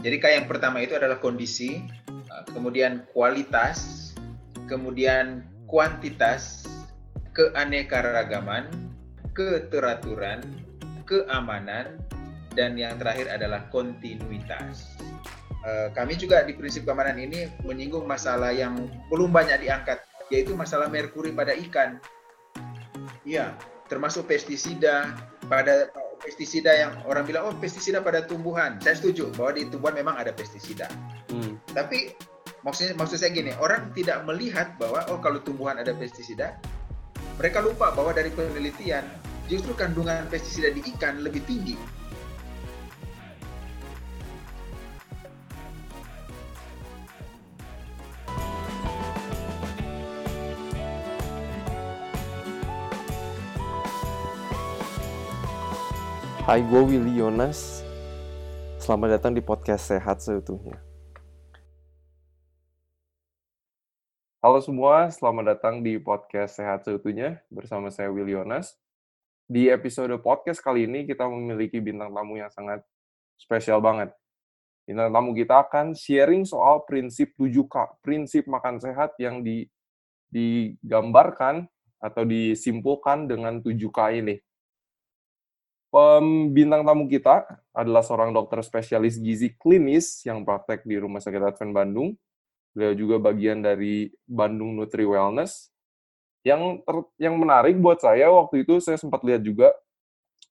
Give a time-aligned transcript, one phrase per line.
[0.00, 4.12] Jadi kayak yang pertama itu adalah kondisi, uh, kemudian kualitas,
[4.68, 6.68] kemudian kuantitas,
[7.32, 8.68] keanekaragaman,
[9.36, 10.40] keteraturan,
[11.04, 12.00] keamanan,
[12.56, 14.96] dan yang terakhir adalah kontinuitas.
[15.66, 20.00] Uh, kami juga di prinsip keamanan ini menyinggung masalah yang belum banyak diangkat,
[20.32, 22.00] yaitu masalah merkuri pada ikan.
[23.26, 23.52] Iya,
[23.90, 25.12] termasuk pestisida
[25.50, 25.90] pada
[26.26, 28.82] pestisida yang orang bilang oh pestisida pada tumbuhan.
[28.82, 30.90] Saya setuju bahwa di tumbuhan memang ada pestisida.
[31.30, 31.54] Hmm.
[31.70, 32.10] Tapi
[32.66, 36.58] maksudnya maksud saya gini, orang tidak melihat bahwa oh kalau tumbuhan ada pestisida,
[37.38, 39.06] mereka lupa bahwa dari penelitian
[39.46, 41.78] justru kandungan pestisida di ikan lebih tinggi
[56.46, 57.82] Hai, gue Willy Yonas.
[58.78, 60.78] Selamat datang di podcast Sehat Seutuhnya.
[64.38, 68.78] Halo semua, selamat datang di podcast Sehat Seutuhnya bersama saya Willy Yonas.
[69.50, 72.86] Di episode podcast kali ini kita memiliki bintang tamu yang sangat
[73.34, 74.14] spesial banget.
[74.86, 79.66] Bintang tamu kita akan sharing soal prinsip 7K, prinsip makan sehat yang di,
[80.30, 81.66] digambarkan
[81.98, 84.45] atau disimpulkan dengan 7K ini.
[85.96, 91.72] Pembintang tamu kita adalah seorang dokter spesialis gizi klinis yang praktek di Rumah Sakit Advent
[91.72, 92.12] Bandung.
[92.76, 95.72] Beliau juga bagian dari Bandung Nutri Wellness.
[96.44, 99.72] Yang ter, yang menarik buat saya waktu itu saya sempat lihat juga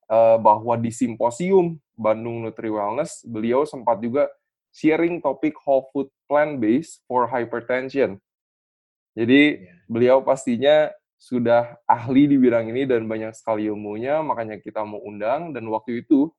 [0.09, 4.25] uh, bahwa di simposium Bandung Nutri Wellness beliau sempat juga
[4.73, 8.17] sharing topik whole food plant based for hypertension.
[9.13, 9.77] Jadi iya.
[9.85, 10.89] beliau pastinya
[11.25, 15.57] sudah ahli di bidang ini dan banyak sekali ilmunya, makanya kita mau undang.
[15.57, 16.29] Dan waktu itu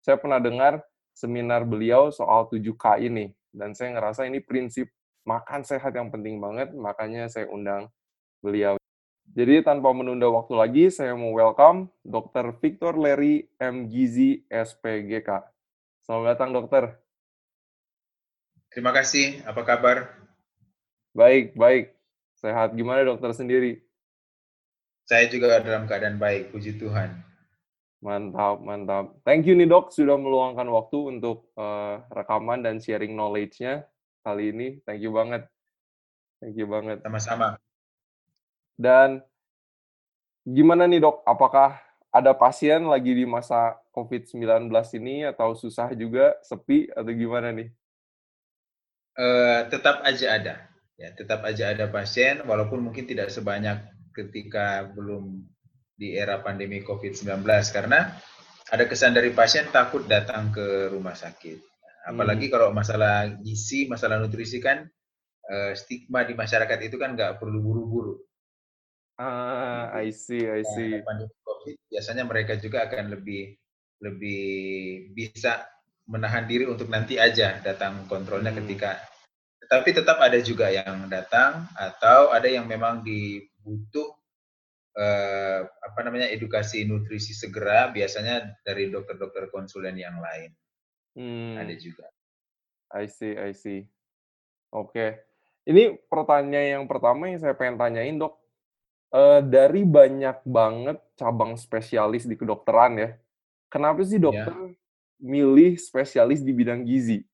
[0.00, 0.80] saya pernah dengar
[1.12, 3.36] seminar beliau soal 7K ini.
[3.52, 4.88] Dan saya ngerasa ini prinsip
[5.28, 7.92] makan sehat yang penting banget, makanya saya undang
[8.40, 8.80] beliau.
[9.36, 12.56] Jadi tanpa menunda waktu lagi, saya mau welcome Dr.
[12.64, 13.92] Victor Leri M.
[13.92, 15.44] Gizi, SPGK.
[16.00, 16.96] Selamat datang, dokter.
[18.72, 19.44] Terima kasih.
[19.44, 20.16] Apa kabar?
[21.12, 21.92] Baik, baik.
[22.40, 22.72] Sehat.
[22.72, 23.89] Gimana dokter sendiri?
[25.10, 27.10] Saya juga dalam keadaan baik, puji Tuhan.
[27.98, 29.18] Mantap, mantap.
[29.26, 33.90] Thank you nih dok, sudah meluangkan waktu untuk uh, rekaman dan sharing knowledge-nya
[34.22, 34.78] kali ini.
[34.86, 35.50] Thank you banget.
[36.38, 37.02] Thank you banget.
[37.02, 37.58] Sama-sama.
[38.78, 39.18] Dan
[40.46, 41.82] gimana nih dok, apakah
[42.14, 47.66] ada pasien lagi di masa COVID-19 ini atau susah juga, sepi, atau gimana nih?
[49.18, 50.54] Uh, tetap aja ada.
[50.94, 55.44] Ya, tetap aja ada pasien, walaupun mungkin tidak sebanyak ketika belum
[56.00, 57.44] di era pandemi COVID-19
[57.76, 58.16] karena
[58.70, 61.58] ada kesan dari pasien takut datang ke rumah sakit.
[62.08, 62.52] Apalagi hmm.
[62.54, 64.86] kalau masalah gizi, masalah nutrisi kan
[65.50, 68.14] uh, stigma di masyarakat itu kan nggak perlu buru-buru.
[69.20, 70.96] Ah, I see, I see.
[70.96, 73.52] Nah, pandemi COVID biasanya mereka juga akan lebih
[74.00, 74.48] lebih
[75.12, 75.68] bisa
[76.08, 78.60] menahan diri untuk nanti aja datang kontrolnya hmm.
[78.64, 78.96] ketika
[79.70, 83.06] tapi tetap ada juga yang datang atau ada yang memang
[83.60, 84.16] dibutuh
[84.96, 90.50] eh, apa namanya edukasi nutrisi segera biasanya dari dokter-dokter konsulen yang lain
[91.20, 91.60] hmm.
[91.60, 92.06] ada juga.
[92.90, 93.86] I see, I see.
[94.70, 95.10] Oke, okay.
[95.68, 98.38] ini pertanyaan yang pertama yang saya pengen tanyain dok.
[99.10, 103.10] Uh, dari banyak banget cabang spesialis di kedokteran ya,
[103.66, 104.26] kenapa sih iya.
[104.30, 104.78] dokter yeah.
[105.18, 107.26] milih spesialis di bidang gizi?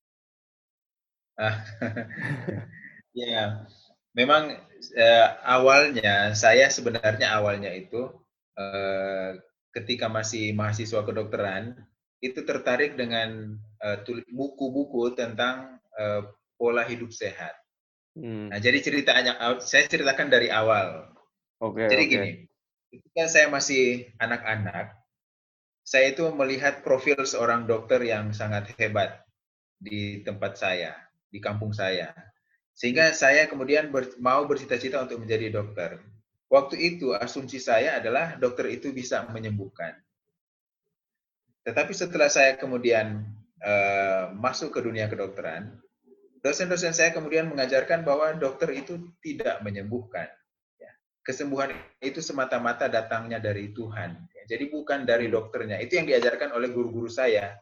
[3.12, 3.69] ya,
[4.16, 4.56] memang
[4.94, 8.12] eh, awalnya saya sebenarnya awalnya itu
[8.58, 9.41] eh,
[9.74, 11.76] ketika masih mahasiswa kedokteran
[12.22, 13.98] itu tertarik dengan eh,
[14.30, 16.22] buku-buku tentang eh,
[16.56, 17.52] pola hidup sehat.
[18.16, 18.48] Hmm.
[18.48, 21.12] Nah, jadi ceritanya saya ceritakan dari awal.
[21.60, 21.84] Oke.
[21.84, 22.12] Okay, jadi okay.
[22.12, 22.30] gini,
[22.88, 24.96] ketika saya masih anak-anak,
[25.84, 29.22] saya itu melihat profil seorang dokter yang sangat hebat
[29.76, 30.96] di tempat saya
[31.28, 32.11] di kampung saya.
[32.76, 35.96] Sehingga saya kemudian ber, mau bercita-cita untuk menjadi dokter.
[36.52, 39.96] Waktu itu asumsi saya adalah dokter itu bisa menyembuhkan.
[41.64, 43.25] Tetapi setelah saya kemudian
[43.64, 45.75] uh, masuk ke dunia kedokteran,
[46.44, 50.31] dosen-dosen saya kemudian mengajarkan bahwa dokter itu tidak menyembuhkan.
[50.78, 50.93] Ya.
[51.26, 54.14] Kesembuhan itu semata-mata datangnya dari Tuhan.
[54.37, 54.43] Ya.
[54.55, 55.82] Jadi bukan dari dokternya.
[55.82, 57.58] Itu yang diajarkan oleh guru-guru saya.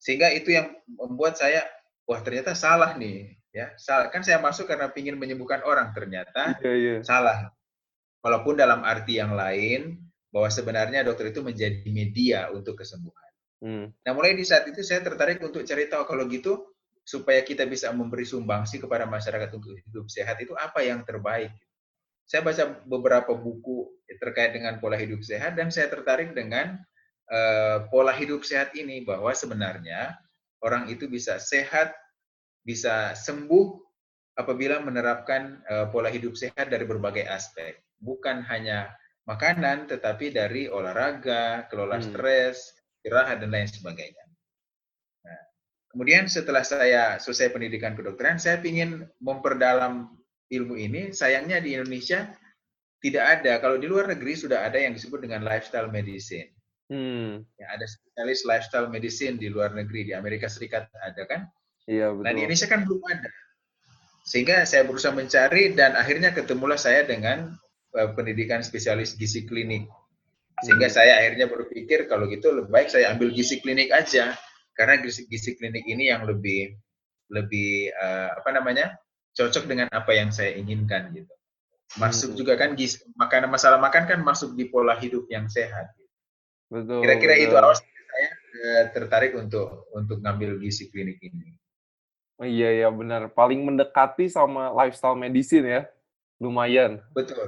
[0.00, 1.68] Sehingga itu yang membuat saya
[2.08, 6.74] wah ternyata salah nih ya salah kan saya masuk karena ingin menyembuhkan orang ternyata yeah,
[6.74, 7.00] yeah.
[7.06, 7.54] salah
[8.18, 10.02] walaupun dalam arti yang lain
[10.34, 13.30] bahwa sebenarnya dokter itu menjadi media untuk kesembuhan.
[13.62, 13.86] Hmm.
[14.02, 16.74] Nah mulai di saat itu saya tertarik untuk cari tahu kalau gitu
[17.06, 21.54] supaya kita bisa memberi sumbangsi kepada masyarakat untuk hidup sehat itu apa yang terbaik.
[22.26, 26.80] Saya baca beberapa buku terkait dengan pola hidup sehat dan saya tertarik dengan
[27.28, 30.16] uh, pola hidup sehat ini bahwa sebenarnya
[30.64, 31.92] orang itu bisa sehat,
[32.64, 33.84] bisa sembuh
[34.34, 37.78] apabila menerapkan uh, pola hidup sehat dari berbagai aspek.
[38.02, 38.90] Bukan hanya
[39.28, 42.06] makanan, tetapi dari olahraga, kelola hmm.
[42.10, 44.24] stres, istirahat, dan lain sebagainya.
[45.24, 45.40] Nah,
[45.92, 50.12] kemudian setelah saya selesai pendidikan kedokteran, saya ingin memperdalam
[50.50, 51.14] ilmu ini.
[51.14, 52.28] Sayangnya di Indonesia
[53.00, 53.60] tidak ada.
[53.60, 56.50] Kalau di luar negeri sudah ada yang disebut dengan lifestyle medicine.
[56.92, 57.40] Hmm.
[57.56, 60.12] Ya, ada spesialis lifestyle medicine di luar negeri.
[60.12, 61.48] Di Amerika Serikat ada kan?
[61.84, 62.24] Iya, betul.
[62.24, 63.30] Nah, di Indonesia kan belum ada.
[64.24, 67.52] Sehingga saya berusaha mencari dan akhirnya ketemulah saya dengan
[67.92, 69.84] uh, pendidikan spesialis gizi klinik.
[70.64, 70.96] Sehingga hmm.
[70.96, 74.32] saya akhirnya berpikir kalau gitu lebih baik saya ambil gizi klinik aja
[74.72, 76.72] karena gizi, gizi klinik ini yang lebih
[77.28, 78.96] lebih uh, apa namanya
[79.36, 81.34] cocok dengan apa yang saya inginkan gitu.
[82.00, 82.38] Masuk hmm.
[82.40, 85.92] juga kan gizi, makanan masalah makan kan masuk di pola hidup yang sehat.
[86.00, 86.12] Gitu.
[86.72, 87.04] Betul.
[87.04, 91.60] Kira-kira itu awal saya uh, tertarik untuk untuk ngambil gizi klinik ini.
[92.34, 93.30] Oh, iya ya benar.
[93.30, 95.82] Paling mendekati sama lifestyle medicine ya.
[96.42, 96.98] Lumayan.
[97.14, 97.46] Betul.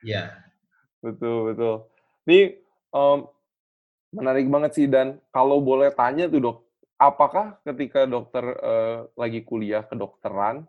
[0.00, 0.32] Iya.
[1.04, 1.74] Betul, betul.
[2.24, 2.40] Ini
[2.90, 3.28] um,
[4.10, 6.58] menarik banget sih dan kalau boleh tanya tuh dok,
[6.96, 10.64] apakah ketika dokter uh, lagi kuliah kedokteran,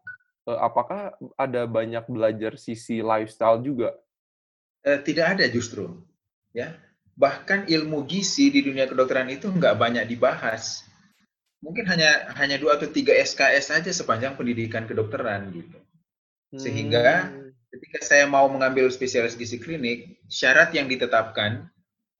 [0.45, 3.95] uh, apakah ada banyak belajar sisi lifestyle juga?
[4.83, 6.03] Uh, tidak ada justru,
[6.51, 6.75] ya.
[7.19, 10.87] Bahkan ilmu gizi di dunia kedokteran itu nggak banyak dibahas
[11.59, 15.79] mungkin hanya hanya dua atau tiga SKS saja sepanjang pendidikan kedokteran gitu.
[16.55, 17.69] Sehingga hmm.
[17.69, 21.69] ketika saya mau mengambil spesialis gizi klinik, syarat yang ditetapkan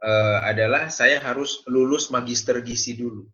[0.03, 3.25] uh, adalah saya harus lulus magister gizi dulu.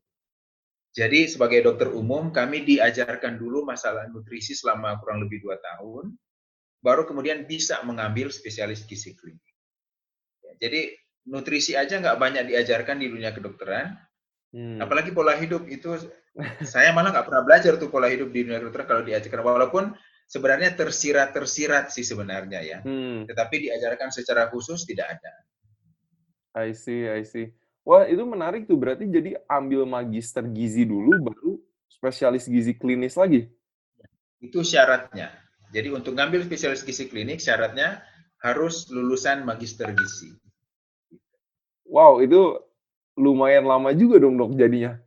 [0.95, 6.15] Jadi sebagai dokter umum kami diajarkan dulu masalah nutrisi selama kurang lebih dua tahun,
[6.79, 9.43] baru kemudian bisa mengambil spesialis gizi klinik.
[10.55, 10.95] Jadi
[11.27, 13.91] nutrisi aja nggak banyak diajarkan di dunia kedokteran,
[14.53, 14.77] Hmm.
[14.81, 15.95] Apalagi pola hidup itu
[16.71, 19.83] saya malah nggak pernah belajar tuh pola hidup di dunia dokter kalau diajarkan walaupun
[20.27, 22.77] sebenarnya tersirat-tersirat sih sebenarnya ya.
[22.81, 23.25] Hmm.
[23.29, 25.33] Tetapi diajarkan secara khusus tidak ada.
[26.55, 27.51] I see, I see.
[27.85, 28.79] Wah, itu menarik tuh.
[28.79, 31.51] Berarti jadi ambil magister gizi dulu baru
[31.91, 33.45] spesialis gizi klinis lagi.
[34.41, 35.29] Itu syaratnya.
[35.69, 38.01] Jadi untuk ngambil spesialis gizi klinik syaratnya
[38.41, 40.33] harus lulusan magister gizi.
[41.85, 42.57] Wow, itu
[43.15, 44.99] lumayan lama juga dong dok jadinya.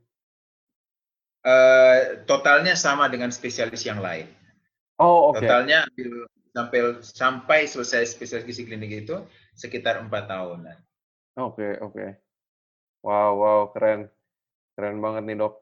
[1.44, 4.28] Uh, totalnya sama dengan spesialis yang lain.
[4.98, 5.40] Oh oke.
[5.40, 5.46] Okay.
[5.46, 5.78] Totalnya
[6.52, 9.16] sampai sampai selesai spesialis gizi klinik itu
[9.54, 10.76] sekitar empat tahunan.
[11.38, 11.94] Oke okay, oke.
[11.94, 12.08] Okay.
[13.06, 14.10] Wow wow keren
[14.74, 15.54] keren banget nih dok.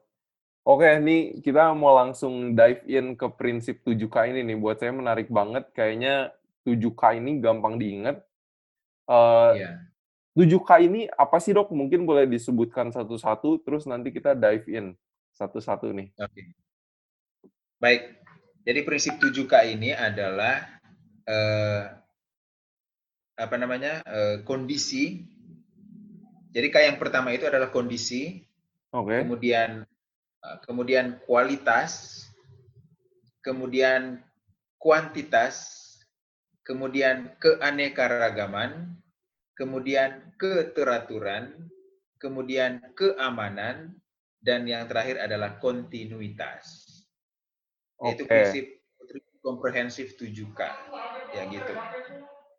[0.67, 4.59] Oke, ini kita mau langsung dive in ke prinsip 7K ini nih.
[4.59, 5.71] Buat saya menarik banget.
[5.71, 6.35] Kayaknya
[6.67, 8.19] 7K ini gampang diingat.
[9.07, 9.86] Uh, yeah.
[10.37, 11.73] 7K ini apa sih dok?
[11.73, 14.93] Mungkin boleh disebutkan satu-satu, terus nanti kita dive in
[15.33, 16.13] satu-satu nih.
[16.21, 16.53] Oke.
[17.81, 18.21] Baik,
[18.61, 20.61] jadi prinsip 7K ini adalah
[21.25, 21.83] eh,
[23.33, 25.25] apa namanya eh, kondisi.
[26.53, 28.45] Jadi K yang pertama itu adalah kondisi,
[28.93, 29.25] okay.
[29.25, 29.89] kemudian
[30.45, 32.25] eh, kemudian kualitas,
[33.41, 34.21] kemudian
[34.77, 35.65] kuantitas,
[36.61, 39.01] kemudian keanekaragaman,
[39.57, 41.67] kemudian keteraturan,
[42.21, 43.97] kemudian keamanan,
[44.37, 46.85] dan yang terakhir adalah kontinuitas.
[47.97, 48.13] Okay.
[48.13, 48.65] Itu prinsip
[49.41, 50.61] komprehensif 7K.
[51.33, 51.73] Ya gitu.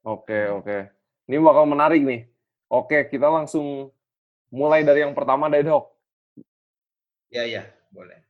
[0.03, 0.65] Oke, okay, oke.
[0.67, 0.81] Okay.
[1.31, 2.27] Ini bakal menarik nih.
[2.69, 3.95] Oke, kita langsung
[4.51, 5.85] mulai dari yang pertama deh, Dok.
[7.29, 7.63] Ya, ya,
[7.93, 8.25] boleh.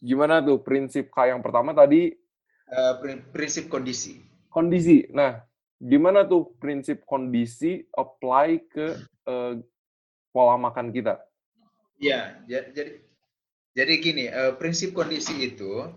[0.00, 2.12] Gimana tuh prinsip K yang pertama tadi?
[2.66, 2.98] Uh,
[3.32, 4.20] prinsip kondisi.
[4.48, 5.08] Kondisi.
[5.12, 5.40] Nah,
[5.80, 8.96] gimana tuh prinsip kondisi apply ke
[9.28, 9.60] uh,
[10.32, 11.20] pola makan kita?
[11.96, 13.00] Ya, jadi
[13.76, 15.88] jadi gini, uh, prinsip kondisi itu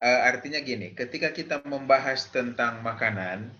[0.00, 3.52] uh, artinya gini, ketika kita membahas tentang makanan,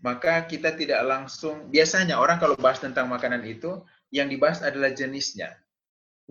[0.00, 5.56] maka kita tidak langsung biasanya orang kalau bahas tentang makanan itu yang dibahas adalah jenisnya.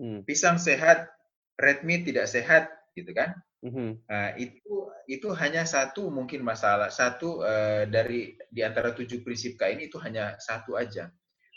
[0.00, 0.26] Hmm.
[0.26, 1.06] Pisang sehat,
[1.60, 3.36] red meat tidak sehat, gitu kan?
[3.66, 3.90] Mm-hmm.
[4.06, 4.76] Nah, itu
[5.10, 9.98] itu hanya satu mungkin masalah satu uh, dari di antara tujuh prinsip K ini itu
[9.98, 11.10] hanya satu aja.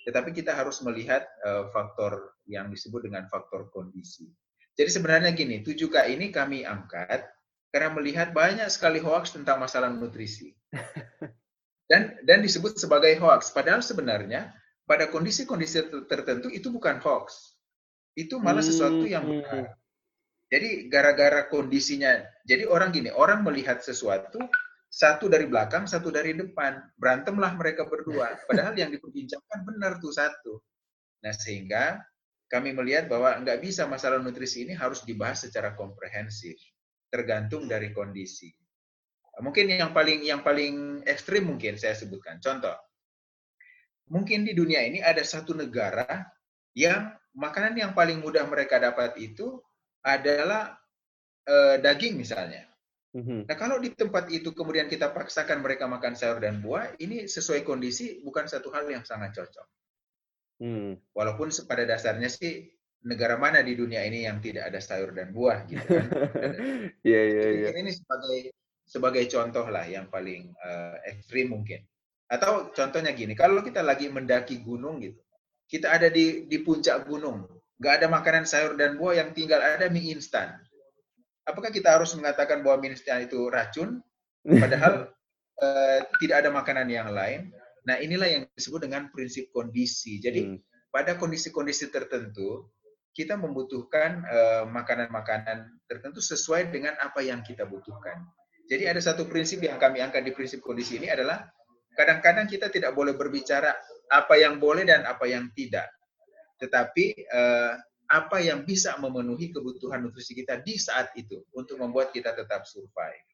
[0.10, 4.26] Tetapi kita harus melihat uh, faktor yang disebut dengan faktor kondisi.
[4.74, 7.30] Jadi sebenarnya gini, 7K ini kami angkat
[7.70, 10.56] karena melihat banyak sekali hoax tentang masalah nutrisi.
[11.90, 13.50] Dan dan disebut sebagai hoax.
[13.50, 14.54] Padahal sebenarnya
[14.86, 17.58] pada kondisi-kondisi tertentu itu bukan hoax.
[18.14, 19.79] Itu malah sesuatu yang benar.
[20.50, 24.42] Jadi gara-gara kondisinya, jadi orang gini, orang melihat sesuatu,
[24.90, 26.82] satu dari belakang, satu dari depan.
[26.98, 28.34] Berantemlah mereka berdua.
[28.50, 30.58] Padahal yang diperbincangkan benar tuh satu.
[31.22, 32.02] Nah sehingga
[32.50, 36.58] kami melihat bahwa nggak bisa masalah nutrisi ini harus dibahas secara komprehensif,
[37.14, 38.50] tergantung dari kondisi.
[39.40, 42.42] Mungkin yang paling yang paling ekstrim mungkin saya sebutkan.
[42.42, 42.74] Contoh,
[44.10, 46.26] mungkin di dunia ini ada satu negara
[46.74, 49.62] yang makanan yang paling mudah mereka dapat itu
[50.04, 50.78] adalah
[51.48, 52.70] uh, daging misalnya.
[53.10, 53.50] Mhm.
[53.50, 57.66] Nah kalau di tempat itu kemudian kita paksakan mereka makan sayur dan buah, ini sesuai
[57.66, 59.68] kondisi bukan satu hal yang sangat cocok.
[60.60, 61.00] Hmm.
[61.16, 62.68] Walaupun pada dasarnya sih
[63.08, 66.06] negara mana di dunia ini yang tidak ada sayur dan buah gitu kan?
[67.08, 67.70] Iya iya iya.
[67.74, 68.40] Ini sebagai
[68.84, 71.82] sebagai contoh lah yang paling uh, ekstrim mungkin.
[72.30, 75.18] Atau contohnya gini, kalau kita lagi mendaki gunung gitu,
[75.66, 77.46] kita ada di di puncak gunung,
[77.80, 80.60] nggak ada makanan sayur dan buah yang tinggal ada mie instan.
[81.48, 84.04] Apakah kita harus mengatakan bahwa mie instan itu racun,
[84.44, 85.10] padahal
[85.64, 87.50] uh, tidak ada makanan yang lain?
[87.88, 90.20] Nah inilah yang disebut dengan prinsip kondisi.
[90.20, 90.92] Jadi hmm.
[90.92, 92.70] pada kondisi-kondisi tertentu
[93.20, 98.24] kita membutuhkan eh, makanan-makanan tertentu sesuai dengan apa yang kita butuhkan.
[98.70, 101.42] Jadi ada satu prinsip yang kami angkat di prinsip kondisi ini adalah
[101.98, 103.74] kadang-kadang kita tidak boleh berbicara
[104.08, 105.90] apa yang boleh dan apa yang tidak
[106.60, 107.74] tetapi uh,
[108.10, 113.26] apa yang bisa memenuhi kebutuhan nutrisi kita di saat itu untuk membuat kita tetap survive.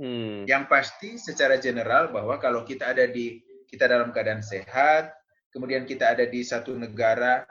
[0.00, 0.48] Hmm.
[0.48, 5.12] Yang pasti secara general bahwa kalau kita ada di kita dalam keadaan sehat,
[5.52, 7.44] kemudian kita ada di satu negara,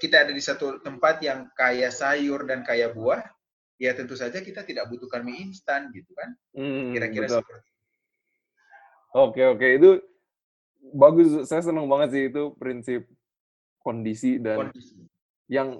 [0.00, 3.24] kita ada di satu tempat yang kaya sayur dan kaya buah,
[3.80, 6.32] ya tentu saja kita tidak butuhkan mie instan gitu kan.
[6.52, 7.68] Hmm, Kira-kira hmm, seperti
[9.16, 9.96] Oke oke itu
[10.92, 13.08] bagus saya senang banget sih itu prinsip
[13.86, 14.98] kondisi dan kondisi.
[15.46, 15.78] yang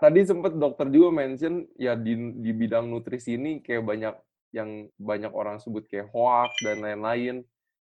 [0.00, 4.14] tadi sempat dokter juga mention ya di di bidang nutrisi ini kayak banyak
[4.54, 7.44] yang banyak orang sebut kayak hoax dan lain-lain.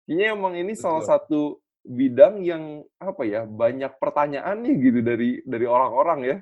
[0.07, 0.83] Kayaknya emang ini Betul.
[0.87, 6.37] salah satu bidang yang apa ya banyak pertanyaannya gitu dari dari orang-orang ya.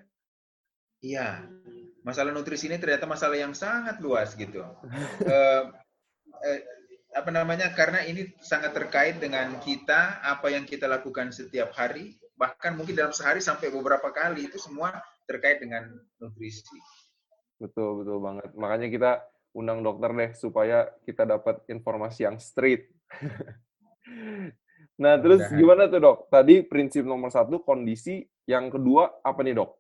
[1.00, 1.28] Iya,
[2.04, 4.60] masalah nutrisi ini ternyata masalah yang sangat luas gitu.
[4.60, 4.74] uh,
[6.44, 6.60] uh,
[7.16, 7.72] apa namanya?
[7.72, 13.12] Karena ini sangat terkait dengan kita, apa yang kita lakukan setiap hari, bahkan mungkin dalam
[13.12, 14.96] sehari sampai beberapa kali itu semua
[15.28, 15.92] terkait dengan
[16.24, 16.80] nutrisi.
[17.60, 18.50] Betul betul banget.
[18.56, 19.12] Makanya kita
[19.52, 22.88] undang dokter deh supaya kita dapat informasi yang straight.
[25.04, 26.18] nah terus gimana tuh dok?
[26.32, 29.76] Tadi prinsip nomor satu kondisi, yang kedua apa nih dok?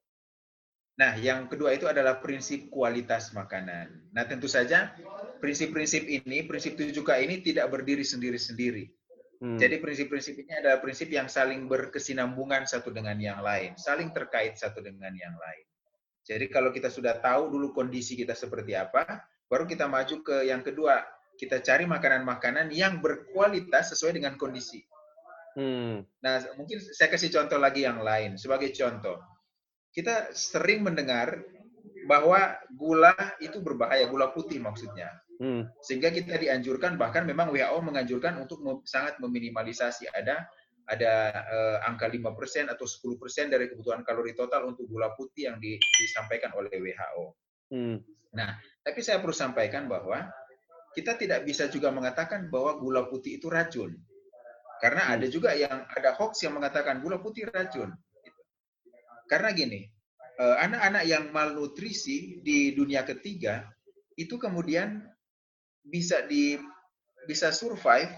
[1.00, 4.12] Nah yang kedua itu adalah prinsip kualitas makanan.
[4.12, 4.92] Nah tentu saja
[5.40, 8.99] prinsip-prinsip ini, prinsip 7K ini tidak berdiri sendiri-sendiri
[9.40, 9.56] Hmm.
[9.56, 14.84] Jadi prinsip-prinsip ini adalah prinsip yang saling berkesinambungan satu dengan yang lain, saling terkait satu
[14.84, 15.66] dengan yang lain.
[16.28, 19.08] Jadi kalau kita sudah tahu dulu kondisi kita seperti apa,
[19.48, 21.08] baru kita maju ke yang kedua,
[21.40, 24.84] kita cari makanan-makanan yang berkualitas sesuai dengan kondisi.
[25.56, 26.04] Hmm.
[26.20, 28.36] Nah, mungkin saya kasih contoh lagi yang lain.
[28.36, 29.24] Sebagai contoh,
[29.96, 31.40] kita sering mendengar
[32.12, 35.10] bahwa gula itu berbahaya, gula putih maksudnya.
[35.40, 35.72] Hmm.
[35.80, 40.52] Sehingga kita dianjurkan bahkan memang WHO menganjurkan untuk sangat meminimalisasi ada
[40.90, 41.14] ada
[41.46, 46.52] uh, angka 5% atau 10% dari kebutuhan kalori total untuk gula putih yang di, disampaikan
[46.58, 47.26] oleh WHO.
[47.72, 48.02] Hmm.
[48.34, 50.28] Nah, tapi saya perlu sampaikan bahwa
[50.98, 53.94] kita tidak bisa juga mengatakan bahwa gula putih itu racun.
[54.82, 55.14] Karena hmm.
[55.16, 57.94] ada juga yang ada hoax yang mengatakan gula putih racun.
[59.30, 59.86] Karena gini,
[60.42, 63.70] eh, anak-anak yang malnutrisi di dunia ketiga
[64.18, 65.06] itu kemudian
[65.86, 66.60] bisa di
[67.28, 68.12] bisa survive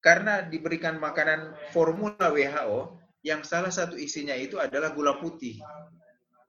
[0.00, 5.60] karena diberikan makanan formula WHO yang salah satu isinya itu adalah gula putih.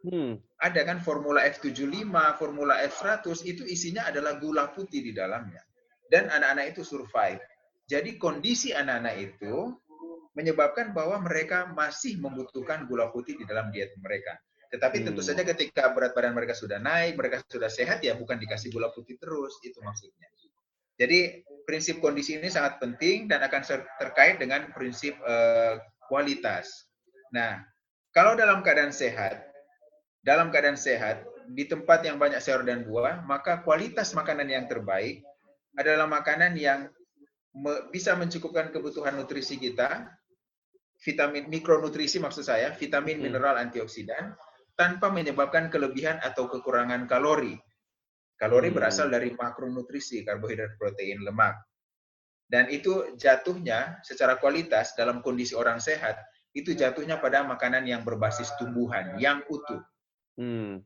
[0.07, 0.39] Hmm.
[0.57, 5.61] Ada kan formula F75, formula F100 itu isinya adalah gula putih di dalamnya.
[6.07, 7.43] Dan anak-anak itu survive.
[7.85, 9.75] Jadi kondisi anak-anak itu
[10.31, 14.39] menyebabkan bahwa mereka masih membutuhkan gula putih di dalam diet mereka.
[14.71, 15.05] Tetapi hmm.
[15.11, 18.87] tentu saja ketika berat badan mereka sudah naik, mereka sudah sehat, ya bukan dikasih gula
[18.95, 20.31] putih terus, itu maksudnya.
[20.95, 23.61] Jadi prinsip kondisi ini sangat penting dan akan
[23.99, 25.75] terkait dengan prinsip uh,
[26.07, 26.87] kualitas.
[27.35, 27.59] Nah,
[28.15, 29.43] kalau dalam keadaan sehat,
[30.23, 35.25] dalam keadaan sehat, di tempat yang banyak sayur dan buah, maka kualitas makanan yang terbaik
[35.75, 36.87] adalah makanan yang
[37.51, 40.07] me bisa mencukupkan kebutuhan nutrisi kita,
[41.03, 43.25] vitamin mikronutrisi maksud saya, vitamin, hmm.
[43.27, 44.31] mineral, antioksidan,
[44.81, 47.53] tanpa menyebabkan kelebihan atau kekurangan kalori.
[48.33, 48.77] Kalori hmm.
[48.81, 51.53] berasal dari makronutrisi, karbohidrat, protein, lemak.
[52.49, 56.17] Dan itu jatuhnya secara kualitas dalam kondisi orang sehat,
[56.57, 59.85] itu jatuhnya pada makanan yang berbasis tumbuhan, yang utuh.
[60.41, 60.81] Hmm.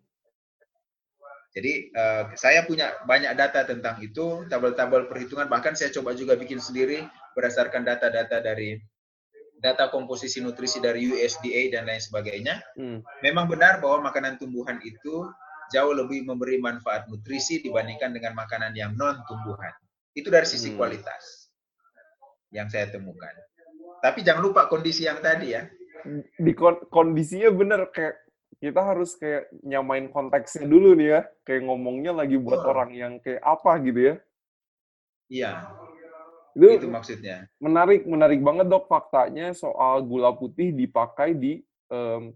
[1.55, 6.59] Jadi uh, saya punya banyak data tentang itu, tabel-tabel perhitungan, bahkan saya coba juga bikin
[6.59, 8.75] sendiri berdasarkan data-data dari
[9.65, 12.61] data komposisi nutrisi dari USDA dan lain sebagainya.
[12.77, 13.01] Hmm.
[13.25, 15.25] Memang benar bahwa makanan tumbuhan itu
[15.73, 19.73] jauh lebih memberi manfaat nutrisi dibandingkan dengan makanan yang non tumbuhan.
[20.13, 20.77] Itu dari sisi hmm.
[20.77, 21.49] kualitas
[22.53, 23.33] yang saya temukan.
[24.05, 25.65] Tapi jangan lupa kondisi yang tadi ya.
[26.37, 26.53] Di
[26.93, 28.21] kondisinya benar kayak
[28.61, 31.21] kita harus kayak nyamain konteksnya dulu nih ya.
[31.41, 32.69] Kayak ngomongnya lagi buat oh.
[32.69, 34.15] orang yang kayak apa gitu ya.
[35.25, 35.51] Iya.
[36.55, 37.51] Itu, itu maksudnya.
[37.59, 41.59] Menarik, menarik banget dok faktanya soal gula putih dipakai di
[41.91, 42.31] um,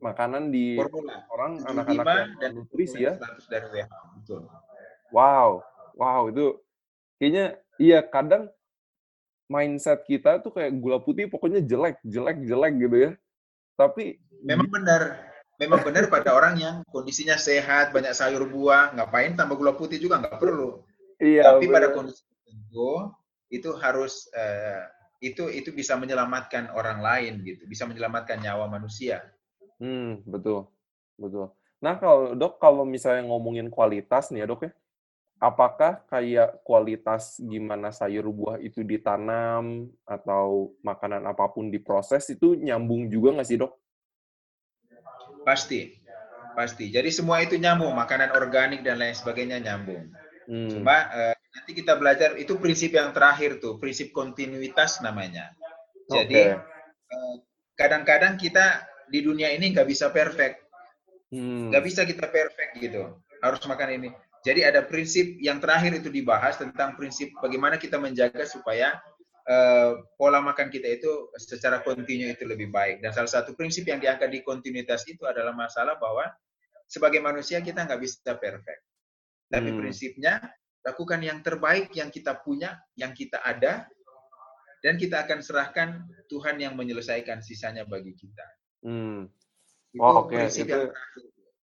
[0.00, 1.28] makanan di Formula.
[1.28, 3.20] orang anak-anak yang dan nutrisi ya.
[3.20, 3.84] Dari
[4.16, 4.48] Betul.
[5.12, 5.60] Wow,
[6.00, 6.56] wow itu
[7.20, 8.48] kayaknya iya kadang
[9.44, 13.10] mindset kita tuh kayak gula putih pokoknya jelek, jelek, jelek gitu ya.
[13.76, 15.20] Tapi memang benar
[15.60, 20.16] memang benar pada orang yang kondisinya sehat, banyak sayur buah, ngapain tambah gula putih juga
[20.24, 20.80] nggak perlu.
[21.20, 21.74] Iya, Tapi bener.
[21.76, 23.12] pada kondisi tertentu
[23.50, 24.86] itu harus uh,
[25.20, 29.20] itu itu bisa menyelamatkan orang lain gitu, bisa menyelamatkan nyawa manusia.
[29.76, 30.70] Hmm, betul.
[31.20, 31.52] Betul.
[31.84, 34.72] Nah, kalau Dok kalau misalnya ngomongin kualitas nih ya, Dok ya.
[35.40, 43.08] Apakah kayak kualitas gimana sayur buah itu ditanam atau makanan apa pun diproses itu nyambung
[43.08, 43.72] juga nggak sih, Dok?
[45.48, 45.96] Pasti,
[46.52, 46.92] pasti.
[46.92, 50.12] Jadi semua itu nyambung, makanan organik dan lain sebagainya nyambung.
[50.44, 50.68] Hmm.
[50.68, 55.50] Cuma uh, nanti kita belajar itu prinsip yang terakhir tuh, prinsip kontinuitas namanya.
[56.10, 56.62] Jadi kadang
[57.78, 60.62] kadang-kadang kita di dunia ini nggak bisa perfect,
[61.34, 61.74] hmm.
[61.74, 63.18] nggak bisa kita perfect gitu.
[63.42, 64.08] Harus makan ini.
[64.40, 68.96] Jadi ada prinsip yang terakhir itu dibahas tentang prinsip bagaimana kita menjaga supaya
[69.44, 73.04] uh, pola makan kita itu secara kontinu itu lebih baik.
[73.04, 76.24] Dan salah satu prinsip yang diangkat di kontinuitas itu adalah masalah bahwa
[76.88, 78.82] sebagai manusia kita nggak bisa perfect.
[79.50, 79.78] Tapi hmm.
[79.82, 80.34] prinsipnya
[80.80, 83.86] lakukan yang terbaik yang kita punya, yang kita ada,
[84.80, 88.46] dan kita akan serahkan Tuhan yang menyelesaikan sisanya bagi kita.
[88.84, 89.28] Hmm.
[89.92, 90.46] Itu oh, okay.
[90.46, 90.88] prinsip itu, yang.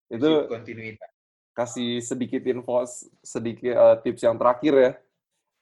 [0.09, 1.11] Itu kontinuitas.
[1.55, 2.83] Kasih sedikit info,
[3.23, 4.91] sedikit uh, tips yang terakhir ya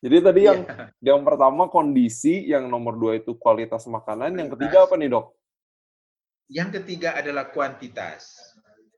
[0.04, 0.88] jadi tadi yang yeah.
[1.16, 5.32] yang pertama kondisi, yang nomor dua itu kualitas makanan, yang ketiga apa nih dok?
[6.52, 8.36] Yang ketiga adalah kuantitas.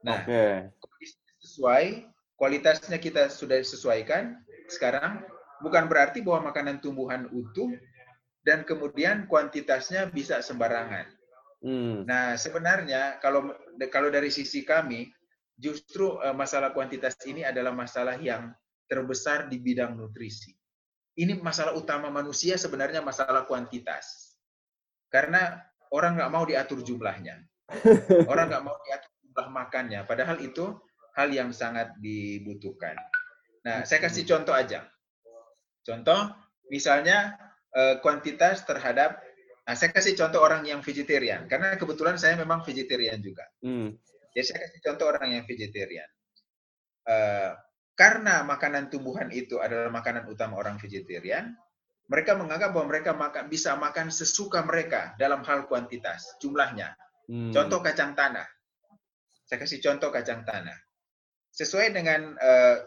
[0.02, 0.74] Nah, okay.
[1.46, 4.40] sesuai, kualitasnya kita sudah sesuaikan.
[4.72, 5.24] Sekarang
[5.60, 7.72] bukan berarti bahwa makanan tumbuhan utuh
[8.46, 11.10] dan kemudian kuantitasnya bisa sembarangan.
[11.66, 12.06] Hmm.
[12.06, 13.50] Nah, sebenarnya kalau
[13.90, 15.10] kalau dari sisi kami,
[15.58, 18.54] justru uh, masalah kuantitas ini adalah masalah yang
[18.86, 20.54] terbesar di bidang nutrisi
[21.16, 24.36] ini masalah utama manusia sebenarnya masalah kuantitas.
[25.08, 25.64] Karena
[25.96, 27.40] orang nggak mau diatur jumlahnya.
[28.32, 30.00] Orang nggak mau diatur jumlah makannya.
[30.06, 30.76] Padahal itu
[31.16, 32.96] hal yang sangat dibutuhkan.
[33.66, 34.86] Nah, saya kasih contoh aja.
[35.82, 36.36] Contoh,
[36.70, 37.40] misalnya
[37.74, 39.24] eh, kuantitas terhadap,
[39.66, 41.48] nah saya kasih contoh orang yang vegetarian.
[41.50, 43.48] Karena kebetulan saya memang vegetarian juga.
[43.64, 43.96] Hmm.
[44.36, 46.10] Jadi saya kasih contoh orang yang vegetarian.
[47.06, 47.52] Eh,
[47.96, 51.56] karena makanan tumbuhan itu adalah makanan utama orang vegetarian,
[52.06, 56.94] mereka menganggap bahwa mereka makan, bisa makan sesuka mereka dalam hal kuantitas, jumlahnya.
[57.26, 57.50] Hmm.
[57.50, 58.46] Contoh kacang tanah.
[59.46, 60.85] Saya kasih contoh kacang tanah.
[61.56, 62.78] Sesuai dengan uh,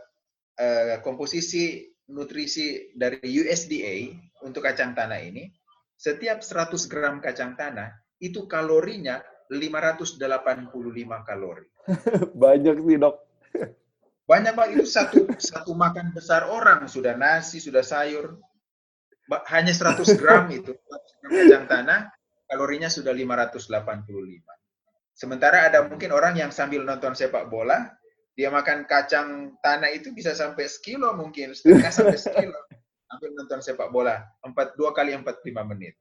[0.60, 4.12] uh, komposisi nutrisi dari USDA
[4.44, 5.48] untuk kacang tanah ini,
[5.96, 10.20] setiap 100 gram kacang tanah itu kalorinya 585
[11.24, 11.66] kalori.
[12.44, 13.16] Banyak sih, Dok.
[14.28, 18.36] Banyak pak itu satu satu makan besar orang sudah nasi sudah sayur
[19.48, 20.76] hanya 100 gram itu
[21.24, 22.12] kacang tanah
[22.44, 24.04] kalorinya sudah 585.
[25.16, 27.97] Sementara ada mungkin orang yang sambil nonton sepak bola
[28.38, 32.60] dia makan kacang tanah itu bisa sampai sekilo mungkin setengah sampai sekilo
[33.10, 35.98] sambil nonton sepak bola empat dua kali empat lima menit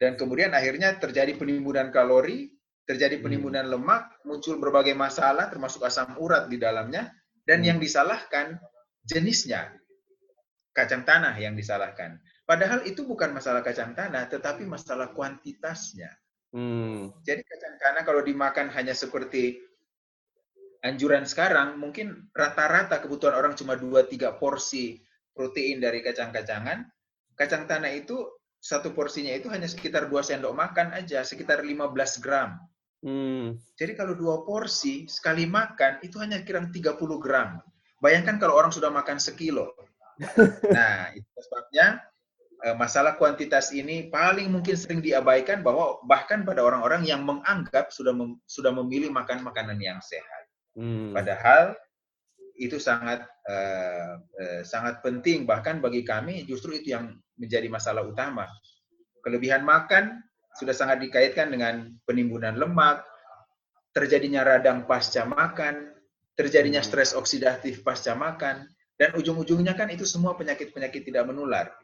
[0.00, 2.48] dan kemudian akhirnya terjadi penimbunan kalori
[2.88, 3.24] terjadi hmm.
[3.28, 7.12] penimbunan lemak, muncul berbagai masalah termasuk asam urat di dalamnya
[7.44, 7.84] dan yang hmm.
[7.84, 8.56] disalahkan
[9.04, 9.68] jenisnya.
[10.72, 12.16] Kacang tanah yang disalahkan.
[12.48, 16.08] Padahal itu bukan masalah kacang tanah tetapi masalah kuantitasnya.
[16.48, 17.12] Hmm.
[17.28, 19.60] Jadi kacang tanah kalau dimakan hanya seperti
[20.84, 25.02] anjuran sekarang mungkin rata-rata kebutuhan orang cuma 2-3 porsi
[25.34, 26.86] protein dari kacang-kacangan.
[27.38, 28.18] Kacang tanah itu
[28.58, 32.58] satu porsinya itu hanya sekitar 2 sendok makan aja, sekitar 15 gram.
[32.98, 33.54] Hmm.
[33.78, 37.62] Jadi kalau dua porsi sekali makan itu hanya kira 30 gram.
[38.02, 39.74] Bayangkan kalau orang sudah makan sekilo.
[40.74, 42.02] Nah, itu sebabnya
[42.66, 48.10] eh, masalah kuantitas ini paling mungkin sering diabaikan bahwa bahkan pada orang-orang yang menganggap sudah
[48.10, 50.37] mem, sudah memilih makan makanan yang sehat.
[50.78, 51.10] Hmm.
[51.10, 51.74] Padahal
[52.58, 58.46] itu sangat uh, uh, sangat penting bahkan bagi kami justru itu yang menjadi masalah utama.
[59.26, 60.22] Kelebihan makan
[60.54, 63.02] sudah sangat dikaitkan dengan penimbunan lemak,
[63.90, 65.90] terjadinya radang pasca makan,
[66.38, 66.88] terjadinya hmm.
[66.88, 71.74] stres oksidatif pasca makan, dan ujung-ujungnya kan itu semua penyakit-penyakit tidak menular.